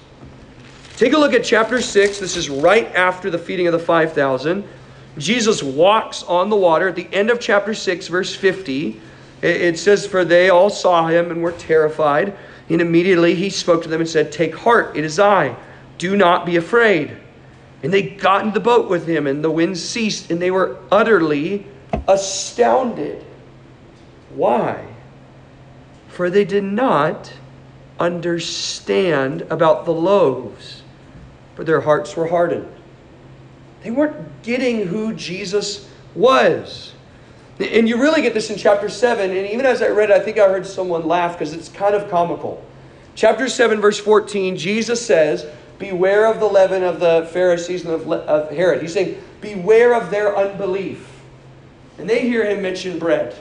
[0.96, 2.18] Take a look at chapter 6.
[2.18, 4.66] This is right after the feeding of the 5,000.
[5.16, 6.88] Jesus walks on the water.
[6.88, 9.00] At the end of chapter 6, verse 50,
[9.42, 12.36] it says, For they all saw him and were terrified.
[12.68, 15.56] And immediately he spoke to them and said, Take heart, it is I.
[15.98, 17.16] Do not be afraid.
[17.82, 20.76] And they got into the boat with him, and the wind ceased, and they were
[20.90, 21.66] utterly
[22.08, 23.24] astounded.
[24.34, 24.84] Why?
[26.08, 27.32] For they did not
[28.00, 30.82] understand about the loaves,
[31.54, 32.68] for their hearts were hardened.
[33.82, 36.94] They weren't getting who Jesus was.
[37.58, 39.30] And you really get this in chapter 7.
[39.30, 41.94] And even as I read it, I think I heard someone laugh because it's kind
[41.94, 42.64] of comical.
[43.14, 45.46] Chapter 7, verse 14, Jesus says,
[45.78, 48.82] Beware of the leaven of the Pharisees and of Herod.
[48.82, 51.12] He's saying, Beware of their unbelief.
[51.98, 53.34] And they hear him mention bread.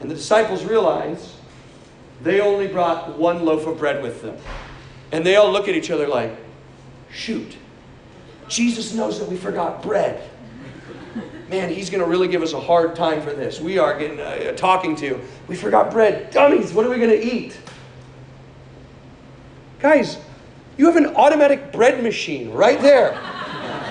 [0.00, 1.36] And the disciples realize
[2.22, 4.36] they only brought one loaf of bread with them.
[5.10, 6.36] And they all look at each other like,
[7.10, 7.56] shoot,
[8.48, 10.28] Jesus knows that we forgot bread.
[11.50, 13.58] Man, he's going to really give us a hard time for this.
[13.58, 15.18] We are getting uh, talking to.
[15.46, 16.30] We forgot bread.
[16.30, 17.58] Dummies, what are we going to eat?
[19.80, 20.18] Guys,
[20.76, 23.18] you have an automatic bread machine right there.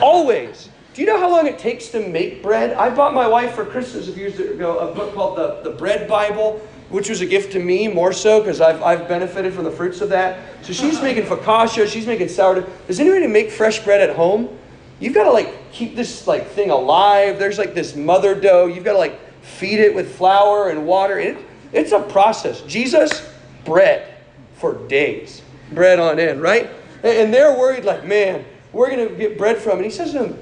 [0.02, 0.70] Always.
[0.94, 2.74] Do you know how long it takes to make bread?
[2.74, 5.76] I bought my wife for Christmas a few years ago a book called The, the
[5.76, 9.64] Bread Bible, which was a gift to me more so because I've, I've benefited from
[9.64, 10.40] the fruits of that.
[10.64, 12.68] So she's making focaccia, she's making sourdough.
[12.88, 14.58] Does anybody make fresh bread at home?
[15.00, 17.40] You've got to like keep this like thing alive.
[17.40, 18.66] There's like this mother dough.
[18.66, 21.20] You've got to like feed it with flour and water.
[21.20, 21.38] It,
[21.72, 22.62] it's a process.
[22.62, 23.30] Jesus,
[23.66, 24.16] bread
[24.56, 25.42] for days.
[25.72, 26.70] Bread on end, right?
[27.04, 29.78] And they're worried like, man, we're to get bread from.
[29.78, 30.40] And he says to them,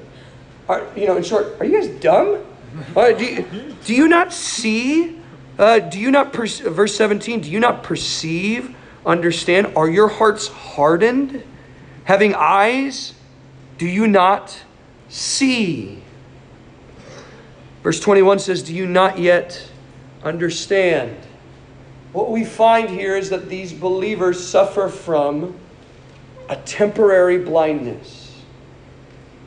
[0.69, 2.43] are, you know, in short, are you guys dumb?
[2.95, 5.19] Do, you, do you not see?
[5.57, 9.73] Uh, do you not, per- verse 17, do you not perceive, understand?
[9.75, 11.43] Are your hearts hardened?
[12.03, 13.13] Having eyes,
[13.77, 14.63] do you not
[15.09, 16.01] see?
[17.83, 19.69] Verse 21 says, Do you not yet
[20.23, 21.15] understand?
[22.13, 25.55] What we find here is that these believers suffer from
[26.49, 28.41] a temporary blindness.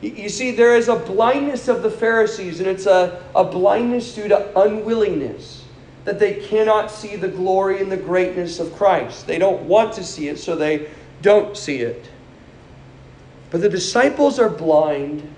[0.00, 4.28] You see, there is a blindness of the Pharisees, and it's a, a blindness due
[4.28, 5.64] to unwillingness
[6.04, 9.26] that they cannot see the glory and the greatness of Christ.
[9.26, 10.88] They don't want to see it, so they
[11.22, 12.08] don't see it.
[13.50, 15.34] But the disciples are blind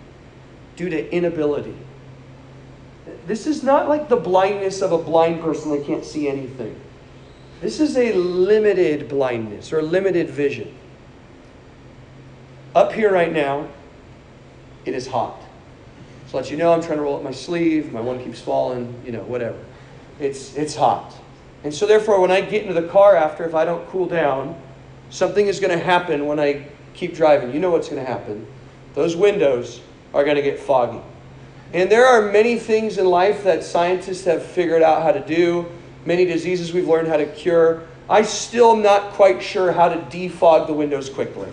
[0.76, 1.76] due to inability.
[3.26, 6.78] This is not like the blindness of a blind person that can't see anything.
[7.60, 10.74] This is a limited blindness or limited vision.
[12.74, 13.68] Up here right now,
[14.84, 15.40] it is hot.
[16.28, 18.94] So let you know I'm trying to roll up my sleeve, my one keeps falling,
[19.04, 19.58] you know, whatever.
[20.20, 21.12] It's it's hot.
[21.64, 24.60] And so therefore when I get into the car after, if I don't cool down,
[25.10, 27.52] something is going to happen when I keep driving.
[27.52, 28.46] You know what's going to happen.
[28.94, 29.80] Those windows
[30.14, 31.00] are going to get foggy.
[31.72, 35.70] And there are many things in life that scientists have figured out how to do,
[36.04, 37.82] many diseases we've learned how to cure.
[38.08, 41.48] I still am not quite sure how to defog the windows quickly.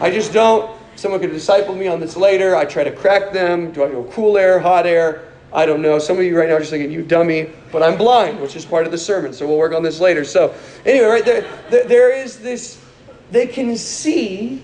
[0.00, 0.76] I just don't.
[0.96, 2.56] Someone could disciple me on this later.
[2.56, 3.70] I try to crack them.
[3.70, 5.32] Do I go cool air, hot air?
[5.52, 5.98] I don't know.
[5.98, 8.64] Some of you right now are just thinking, you dummy, but I'm blind, which is
[8.64, 9.32] part of the sermon.
[9.32, 10.24] So we'll work on this later.
[10.24, 10.54] So,
[10.86, 12.82] anyway, right there, there is this,
[13.30, 14.62] they can see,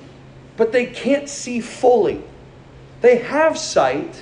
[0.58, 2.20] but they can't see fully.
[3.00, 4.20] They have sight,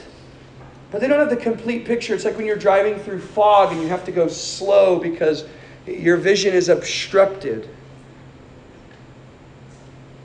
[0.93, 2.15] but they don't have the complete picture.
[2.15, 5.47] It's like when you're driving through fog and you have to go slow because
[5.87, 7.69] your vision is obstructed.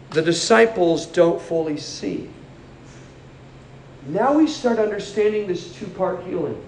[0.10, 2.30] The disciples don't fully see.
[4.08, 6.62] Now we start understanding this two part healing.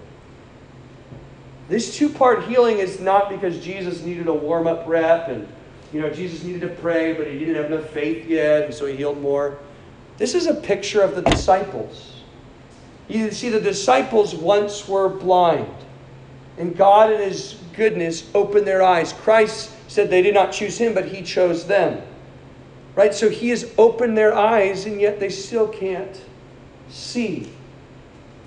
[1.68, 5.48] This two part healing is not because Jesus needed a warm up rep and,
[5.94, 8.88] you know, Jesus needed to pray, but he didn't have enough faith yet, and so
[8.88, 9.60] he healed more.
[10.18, 12.22] This is a picture of the disciples.
[13.08, 15.74] You see, the disciples once were blind,
[16.58, 19.14] and God, in His goodness, opened their eyes.
[19.14, 22.02] Christ said they did not choose Him, but He chose them.
[22.96, 23.14] Right?
[23.14, 26.24] So He has opened their eyes, and yet they still can't
[26.90, 27.52] see.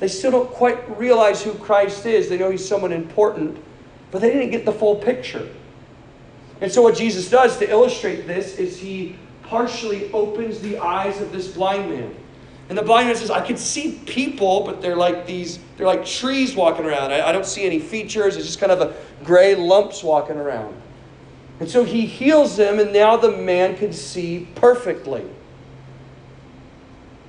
[0.01, 2.29] They still don't quite realize who Christ is.
[2.29, 3.59] They know he's someone important,
[4.11, 5.49] but they didn't get the full picture.
[6.61, 11.33] And so, what Jesus does to illustrate this is he partially opens the eyes of
[11.33, 12.15] this blind man.
[12.69, 16.05] And the blind man says, I can see people, but they're like these, they're like
[16.05, 17.13] trees walking around.
[17.13, 18.37] I, I don't see any features.
[18.37, 18.95] It's just kind of a
[19.25, 20.75] gray lumps walking around.
[21.61, 25.25] And so he heals them, and now the man can see perfectly.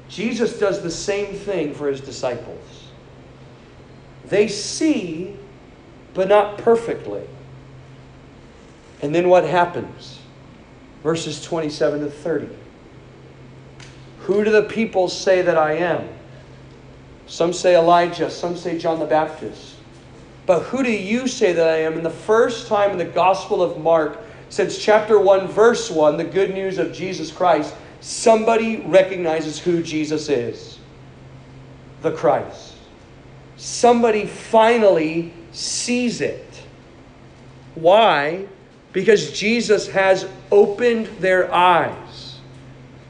[0.09, 2.89] Jesus does the same thing for his disciples.
[4.25, 5.35] They see,
[6.13, 7.23] but not perfectly.
[9.01, 10.19] And then what happens?
[11.03, 12.49] Verses 27 to 30.
[14.21, 16.07] Who do the people say that I am?
[17.27, 19.75] Some say Elijah, some say John the Baptist.
[20.45, 21.93] But who do you say that I am?
[21.93, 24.19] And the first time in the Gospel of Mark,
[24.49, 30.29] since chapter 1, verse 1, the good news of Jesus Christ, somebody recognizes who Jesus
[30.29, 30.79] is
[32.01, 32.75] the Christ.
[33.57, 36.61] Somebody finally sees it.
[37.75, 38.47] Why?
[38.93, 42.39] Because Jesus has opened their eyes.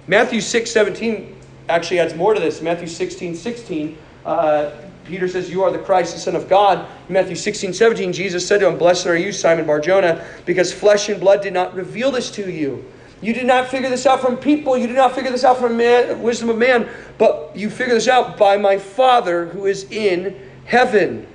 [0.08, 1.36] Matthew 6 17
[1.70, 2.62] actually adds more to this.
[2.62, 4.72] Matthew 16 16, uh,
[5.06, 6.88] Peter says, You are the Christ, the Son of God.
[7.10, 11.20] Matthew 16 17, Jesus said to him, Blessed are you, Simon Barjona, because flesh and
[11.20, 12.84] blood did not reveal this to you
[13.22, 14.78] you did not figure this out from people.
[14.78, 18.08] You did not figure this out from man, wisdom of man, but you figure this
[18.08, 21.26] out by my Father who is in heaven.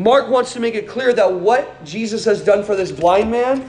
[0.00, 3.68] Mark wants to make it clear that what Jesus has done for this blind man,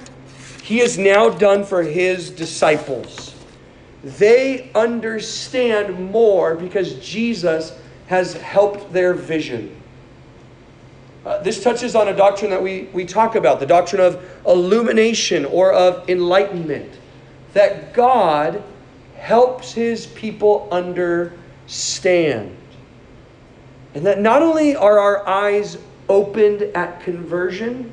[0.64, 3.36] he has now done for his disciples.
[4.02, 7.78] They understand more because Jesus
[8.08, 9.76] has helped their vision.
[11.26, 15.44] Uh, this touches on a doctrine that we, we talk about the doctrine of illumination
[15.44, 16.94] or of enlightenment
[17.52, 18.64] that God
[19.18, 22.56] helps his people understand.
[23.94, 25.78] And that not only are our eyes
[26.12, 27.90] opened at conversion,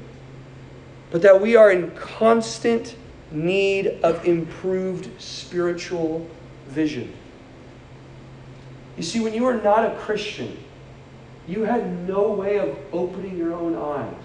[1.12, 2.96] but that we are in constant
[3.30, 6.26] need of improved spiritual
[6.66, 7.14] vision.
[8.96, 10.58] You see, when you were not a Christian,
[11.46, 14.24] you had no way of opening your own eyes.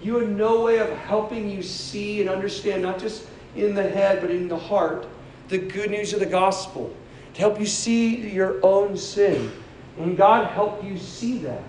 [0.00, 4.22] You had no way of helping you see and understand not just in the head,
[4.22, 5.06] but in the heart,
[5.48, 6.94] the good news of the gospel
[7.34, 9.52] to help you see your own sin.
[9.98, 11.62] And God helped you see that.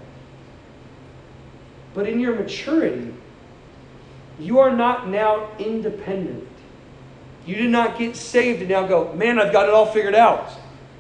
[1.98, 3.12] But in your maturity,
[4.40, 6.48] you are not now independent.
[7.48, 10.52] You did not get saved and now go, man, I've got it all figured out.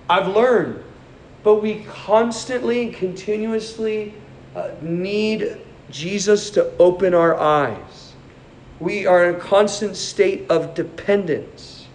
[0.09, 0.83] I've learned.
[1.43, 4.15] But we constantly and continuously
[4.55, 8.07] uh, need Jesus to open our eyes
[8.79, 11.87] we are in a constant state of dependence.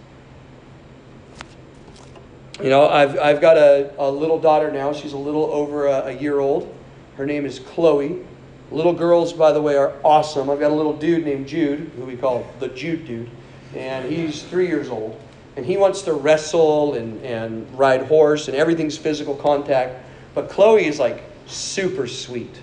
[2.61, 4.93] You know, I've, I've got a, a little daughter now.
[4.93, 6.73] She's a little over a, a year old.
[7.15, 8.25] Her name is Chloe.
[8.73, 10.49] Little girls, by the way, are awesome.
[10.49, 13.29] I've got a little dude named Jude, who we call the Jude dude,
[13.75, 15.21] and he's three years old.
[15.55, 20.03] And he wants to wrestle and, and ride horse, and everything's physical contact.
[20.33, 22.61] But Chloe is like super sweet.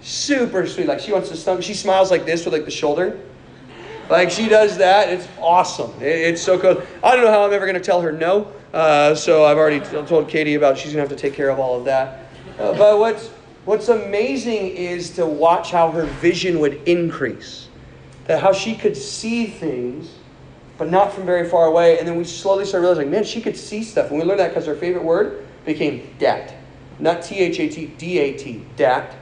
[0.00, 0.86] Super sweet.
[0.86, 1.62] Like she wants to stomach.
[1.62, 3.20] She smiles like this with like the shoulder.
[4.08, 5.10] Like she does that.
[5.10, 5.92] It's awesome.
[6.00, 6.82] It's so cool.
[7.04, 8.50] I don't know how I'm ever going to tell her no.
[8.72, 11.58] Uh, so I've already told Katie about she's going to have to take care of
[11.58, 12.26] all of that.
[12.58, 13.28] Uh, but what's
[13.70, 17.68] what's amazing is to watch how her vision would increase.
[18.26, 20.12] That how she could see things,
[20.76, 21.96] but not from very far away.
[22.00, 24.10] And then we slowly started realizing, man, she could see stuff.
[24.10, 26.52] And we learned that because her favorite word became dat.
[26.98, 28.66] Not T H A T, D A T.
[28.76, 29.14] Dat.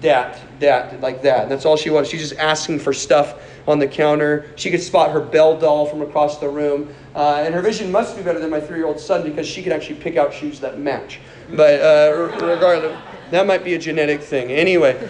[0.00, 0.38] Dat.
[0.60, 1.00] Dat.
[1.00, 1.42] Like that.
[1.42, 2.08] And that's all she was.
[2.08, 4.48] She's just asking for stuff on the counter.
[4.54, 6.94] She could spot her Belle doll from across the room.
[7.16, 9.60] Uh, and her vision must be better than my three year old son because she
[9.60, 11.18] could actually pick out shoes that match.
[11.50, 12.96] But uh, regardless,
[13.30, 14.50] That might be a genetic thing.
[14.50, 15.08] Anyway,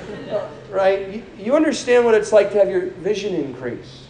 [0.71, 1.09] right?
[1.09, 4.07] You, you understand what it's like to have your vision increase.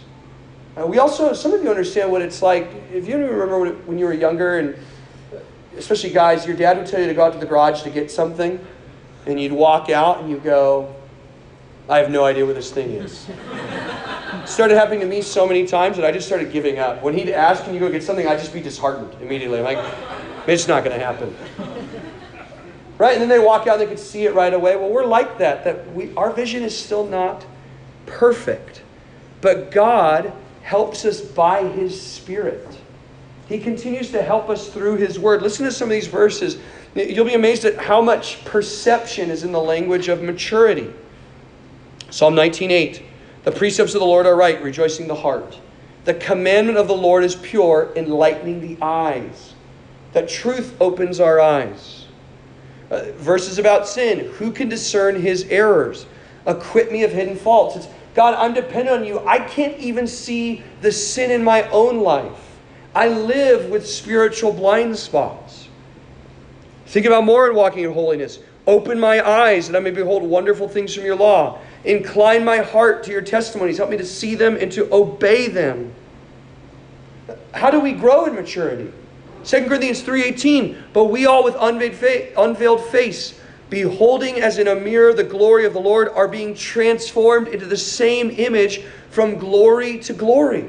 [0.76, 2.70] Uh, we also, some of you understand what it's like.
[2.92, 4.76] If you remember when you were younger, and
[5.76, 8.11] especially guys, your dad would tell you to go out to the garage to get
[8.11, 8.64] something,
[9.26, 10.94] and you'd walk out and you go,
[11.88, 13.26] I have no idea what this thing is.
[14.44, 17.02] started happening to me so many times that I just started giving up.
[17.02, 18.26] When he'd ask, Can you go get something?
[18.26, 19.59] I'd just be disheartened immediately.
[19.59, 19.78] I'm like,
[20.46, 21.34] It's not going to happen.
[22.99, 23.12] Right?
[23.12, 24.76] And then they walk out and they could see it right away.
[24.76, 27.44] Well, we're like that, that we, our vision is still not
[28.07, 28.82] perfect.
[29.40, 30.32] But God
[30.62, 32.66] helps us by His Spirit.
[33.49, 35.42] He continues to help us through His Word.
[35.42, 36.59] Listen to some of these verses.
[36.94, 40.92] You'll be amazed at how much perception is in the language of maturity.
[42.11, 43.03] Psalm 19:8.
[43.44, 45.59] The precepts of the Lord are right, rejoicing the heart.
[46.05, 49.55] The commandment of the Lord is pure, enlightening the eyes.
[50.12, 51.97] That truth opens our eyes.
[52.91, 54.30] Uh, verses about sin.
[54.39, 56.07] Who can discern his errors?
[56.47, 57.76] Acquit me of hidden faults.
[57.76, 59.20] It's, God, I'm dependent on you.
[59.26, 62.57] I can't even see the sin in my own life.
[62.95, 65.68] I live with spiritual blind spots.
[66.86, 68.39] Think about more in walking in holiness.
[68.66, 71.59] Open my eyes that I may behold wonderful things from your law.
[71.84, 73.76] Incline my heart to your testimonies.
[73.76, 75.95] Help me to see them and to obey them.
[77.53, 78.93] How do we grow in maturity?
[79.45, 83.34] 2 Corinthians 3:18, but we all with unveiled face,
[83.70, 87.76] beholding as in a mirror the glory of the Lord, are being transformed into the
[87.76, 90.66] same image from glory to glory.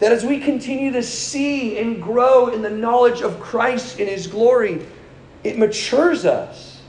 [0.00, 4.26] That as we continue to see and grow in the knowledge of Christ in his
[4.26, 4.84] glory,
[5.44, 6.80] it matures us.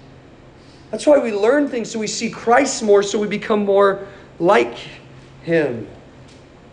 [0.91, 4.07] That's why we learn things so we see Christ more, so we become more
[4.39, 4.75] like
[5.43, 5.87] him.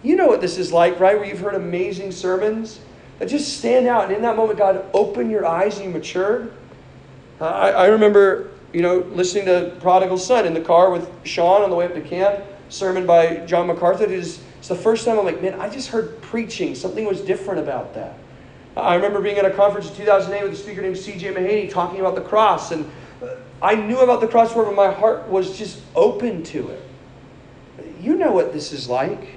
[0.03, 1.17] You know what this is like, right?
[1.17, 2.81] Where you've heard amazing sermons
[3.21, 4.05] just stand out.
[4.05, 6.53] And in that moment, God, open your eyes and you matured.
[7.41, 11.63] Uh, I, I remember, you know, listening to Prodigal Son in the car with Sean
[11.63, 14.05] on the way up to camp, sermon by John MacArthur.
[14.05, 16.75] It is, it's the first time I'm like, man, I just heard preaching.
[16.75, 18.17] Something was different about that.
[18.77, 21.35] I remember being at a conference in 2008 with a speaker named C.J.
[21.35, 22.73] Mahaney talking about the cross.
[22.73, 22.91] And
[23.61, 26.83] I knew about the cross, but my heart was just open to it.
[28.01, 29.37] You know what this is like.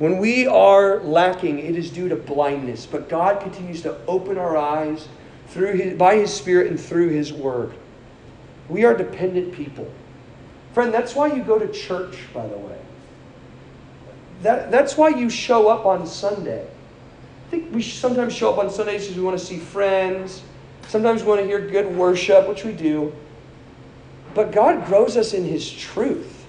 [0.00, 4.56] When we are lacking, it is due to blindness, but God continues to open our
[4.56, 5.06] eyes
[5.48, 7.74] through his, by His Spirit and through His Word.
[8.70, 9.92] We are dependent people.
[10.72, 12.78] Friend, that's why you go to church, by the way.
[14.40, 16.66] That, that's why you show up on Sunday.
[16.66, 20.42] I think we sometimes show up on Sundays because we want to see friends.
[20.88, 23.12] Sometimes we want to hear good worship, which we do.
[24.34, 26.46] But God grows us in His truth.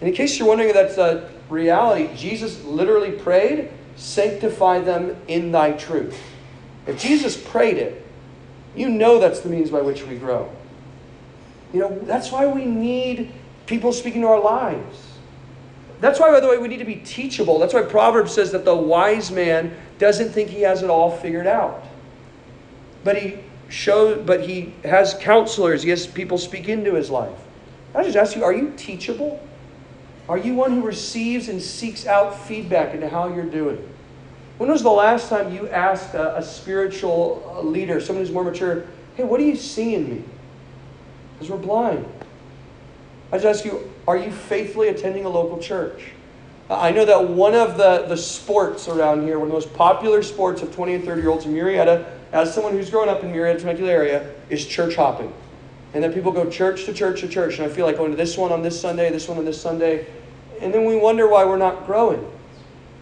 [0.00, 5.52] And in case you're wondering if that's a reality, Jesus literally prayed, sanctify them in
[5.52, 6.18] thy truth.
[6.86, 8.04] If Jesus prayed it,
[8.76, 10.50] you know that's the means by which we grow.
[11.72, 13.32] You know, that's why we need
[13.66, 14.98] people speaking to our lives.
[16.00, 17.58] That's why, by the way, we need to be teachable.
[17.58, 21.46] That's why Proverbs says that the wise man doesn't think he has it all figured
[21.46, 21.84] out.
[23.04, 23.38] But he
[23.68, 27.38] shows, but he has counselors, he has people speak into his life.
[27.94, 29.40] I just ask you, are you teachable?
[30.28, 33.86] Are you one who receives and seeks out feedback into how you're doing?
[34.56, 38.44] When was the last time you asked a, a spiritual uh, leader, someone who's more
[38.44, 40.24] mature, hey, what do you see in me?
[41.34, 42.06] Because we're blind.
[43.32, 46.12] I just ask you, are you faithfully attending a local church?
[46.70, 49.74] Uh, I know that one of the, the sports around here, one of the most
[49.74, 53.22] popular sports of 20 and 30 year olds in Murrieta, as someone who's grown up
[53.22, 55.32] in Murrieta, Temecula area, is church hopping.
[55.94, 57.58] And then people go church to church to church.
[57.58, 59.60] And I feel like going to this one on this Sunday, this one on this
[59.60, 60.06] Sunday.
[60.60, 62.30] And then we wonder why we're not growing.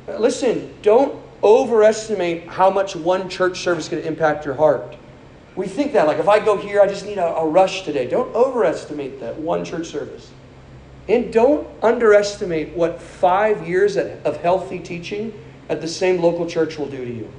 [0.06, 4.96] Uh, listen, don't overestimate how much one church service to impact your heart.
[5.56, 8.06] We think that, like, if I go here, I just need a, a rush today.
[8.06, 10.30] Don't overestimate that one church service.
[11.08, 15.32] And don't underestimate what five years of healthy teaching
[15.68, 17.32] at the same local church will do to you.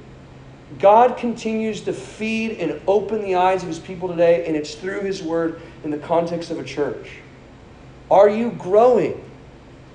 [0.78, 5.00] God continues to feed and open the eyes of his people today, and it's through
[5.00, 7.10] his word in the context of a church.
[8.10, 9.22] Are you growing?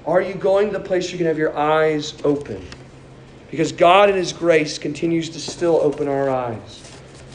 [0.05, 2.65] Are you going to the place you can have your eyes open?
[3.51, 6.83] Because God in his grace continues to still open our eyes.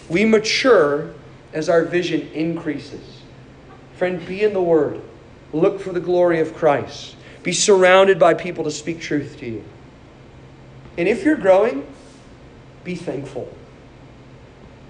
[0.08, 1.12] We mature
[1.52, 3.22] as our vision increases.
[3.96, 5.00] Friend, be in the word.
[5.52, 7.16] Look for the glory of Christ.
[7.42, 9.64] Be surrounded by people to speak truth to you.
[10.96, 11.86] And if you're growing,
[12.84, 13.52] be thankful.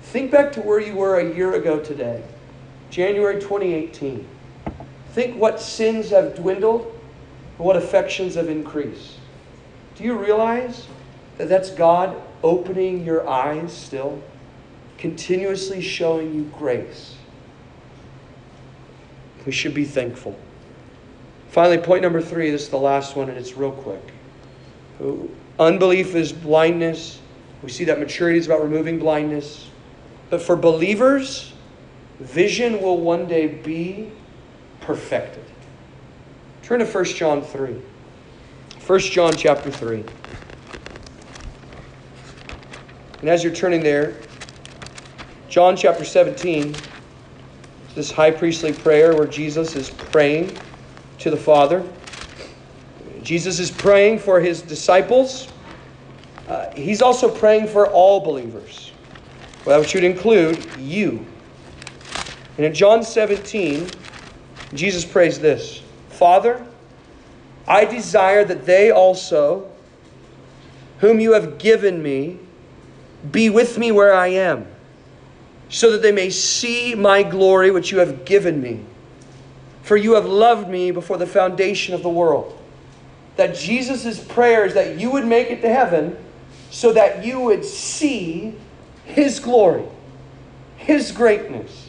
[0.03, 2.23] Think back to where you were a year ago today,
[2.91, 4.27] January 2018.
[5.13, 6.83] Think what sins have dwindled
[7.57, 9.19] and what affections have increased.
[9.95, 10.87] Do you realize
[11.39, 14.21] that that's God opening your eyes still?
[14.99, 17.17] Continuously showing you grace.
[19.47, 20.39] We should be thankful.
[21.51, 25.31] Finally, point number three this is the last one, and it's real quick.
[25.59, 27.21] Unbelief is blindness.
[27.65, 29.71] We see that maturity is about removing blindness.
[30.29, 31.55] But for believers,
[32.21, 34.13] vision will one day be
[34.83, 35.43] perfected.
[36.63, 37.81] Turn to 1 John 3.
[38.87, 40.05] 1 John chapter 3.
[43.21, 44.15] And as you're turning there,
[45.49, 46.77] John chapter 17,
[47.95, 50.55] this high priestly prayer where Jesus is praying
[51.21, 51.83] to the Father.
[53.23, 55.49] Jesus is praying for his disciples.
[56.49, 58.93] Uh, he's also praying for all believers.
[59.65, 61.25] Well, that should include you.
[62.57, 63.89] And in John 17,
[64.75, 66.65] Jesus prays this Father,
[67.67, 69.71] I desire that they also,
[70.99, 72.39] whom you have given me,
[73.33, 74.67] be with me where I am,
[75.71, 78.81] so that they may see my glory which you have given me.
[79.83, 82.59] For you have loved me before the foundation of the world.
[83.37, 86.17] That Jesus' prayer is that you would make it to heaven
[86.75, 88.53] so that you would see
[89.05, 89.85] his glory,
[90.77, 91.89] his greatness.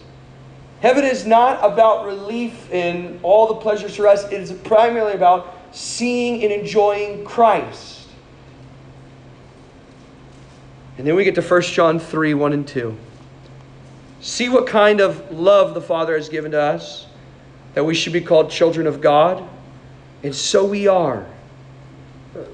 [0.80, 5.58] Heaven is not about relief in all the pleasures for us, it is primarily about
[5.72, 8.08] seeing and enjoying Christ.
[11.00, 12.96] And then we get to 1 John 3 1 and 2.
[14.22, 17.08] See what kind of love the Father has given to us,
[17.74, 19.50] that we should be called children of God.
[20.22, 21.26] And so we are.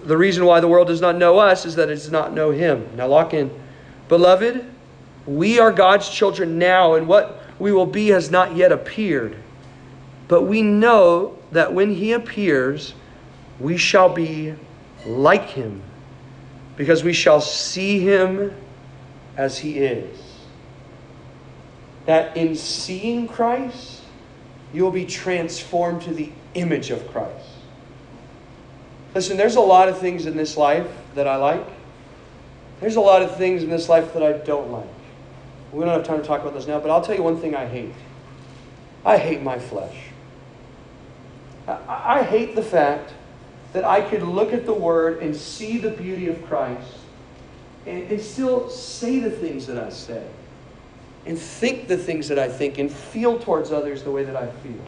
[0.03, 2.51] The reason why the world does not know us is that it does not know
[2.51, 2.87] Him.
[2.95, 3.51] Now, lock in.
[4.07, 4.63] Beloved,
[5.25, 9.35] we are God's children now, and what we will be has not yet appeared.
[10.27, 12.93] But we know that when He appears,
[13.59, 14.53] we shall be
[15.05, 15.81] like Him,
[16.75, 18.55] because we shall see Him
[19.37, 20.19] as He is.
[22.05, 24.01] That in seeing Christ,
[24.73, 27.50] you will be transformed to the image of Christ.
[29.13, 31.67] Listen, there's a lot of things in this life that I like.
[32.79, 34.87] There's a lot of things in this life that I don't like.
[35.71, 37.55] We don't have time to talk about this now, but I'll tell you one thing
[37.55, 37.93] I hate.
[39.05, 39.95] I hate my flesh.
[41.67, 43.13] I, I hate the fact
[43.73, 46.97] that I could look at the Word and see the beauty of Christ
[47.85, 50.25] and, and still say the things that I say
[51.25, 54.47] and think the things that I think and feel towards others the way that I
[54.47, 54.81] feel.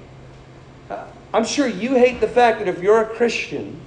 [0.90, 3.80] Uh, I'm sure you hate the fact that if you're a Christian,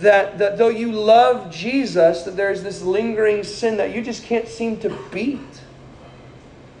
[0.00, 4.48] that, that though you love Jesus, that there's this lingering sin that you just can't
[4.48, 5.40] seem to beat.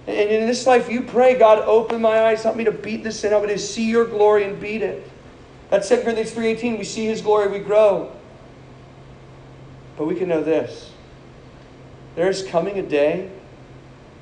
[0.06, 3.20] And in this life, you pray, God, open my eyes, help me to beat this
[3.20, 5.10] sin, help me to see your glory and beat it.
[5.70, 6.78] That's 2 Corinthians 3.18.
[6.78, 8.12] We see his glory, we grow.
[9.96, 10.90] But we can know this.
[12.16, 13.30] There is coming a day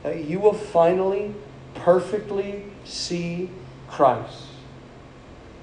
[0.02, 1.34] that you will finally
[1.74, 3.50] perfectly see
[3.88, 4.44] Christ.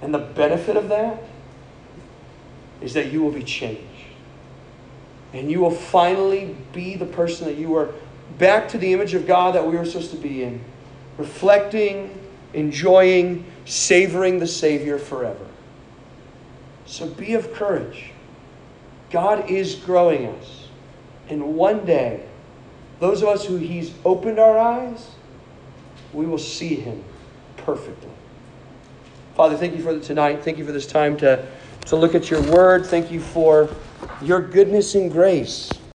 [0.01, 1.23] And the benefit of that
[2.81, 3.83] is that you will be changed.
[5.33, 7.93] And you will finally be the person that you were
[8.37, 10.61] back to the image of God that we were supposed to be in,
[11.17, 12.17] reflecting,
[12.53, 15.45] enjoying, savoring the Savior forever.
[16.85, 18.11] So be of courage.
[19.11, 20.67] God is growing us.
[21.29, 22.25] And one day,
[22.99, 25.11] those of us who He's opened our eyes,
[26.11, 27.03] we will see Him
[27.57, 28.09] perfectly.
[29.35, 30.43] Father, thank you for tonight.
[30.43, 31.47] Thank you for this time to
[31.85, 32.85] to look at your word.
[32.85, 33.69] Thank you for
[34.21, 35.69] your goodness and grace.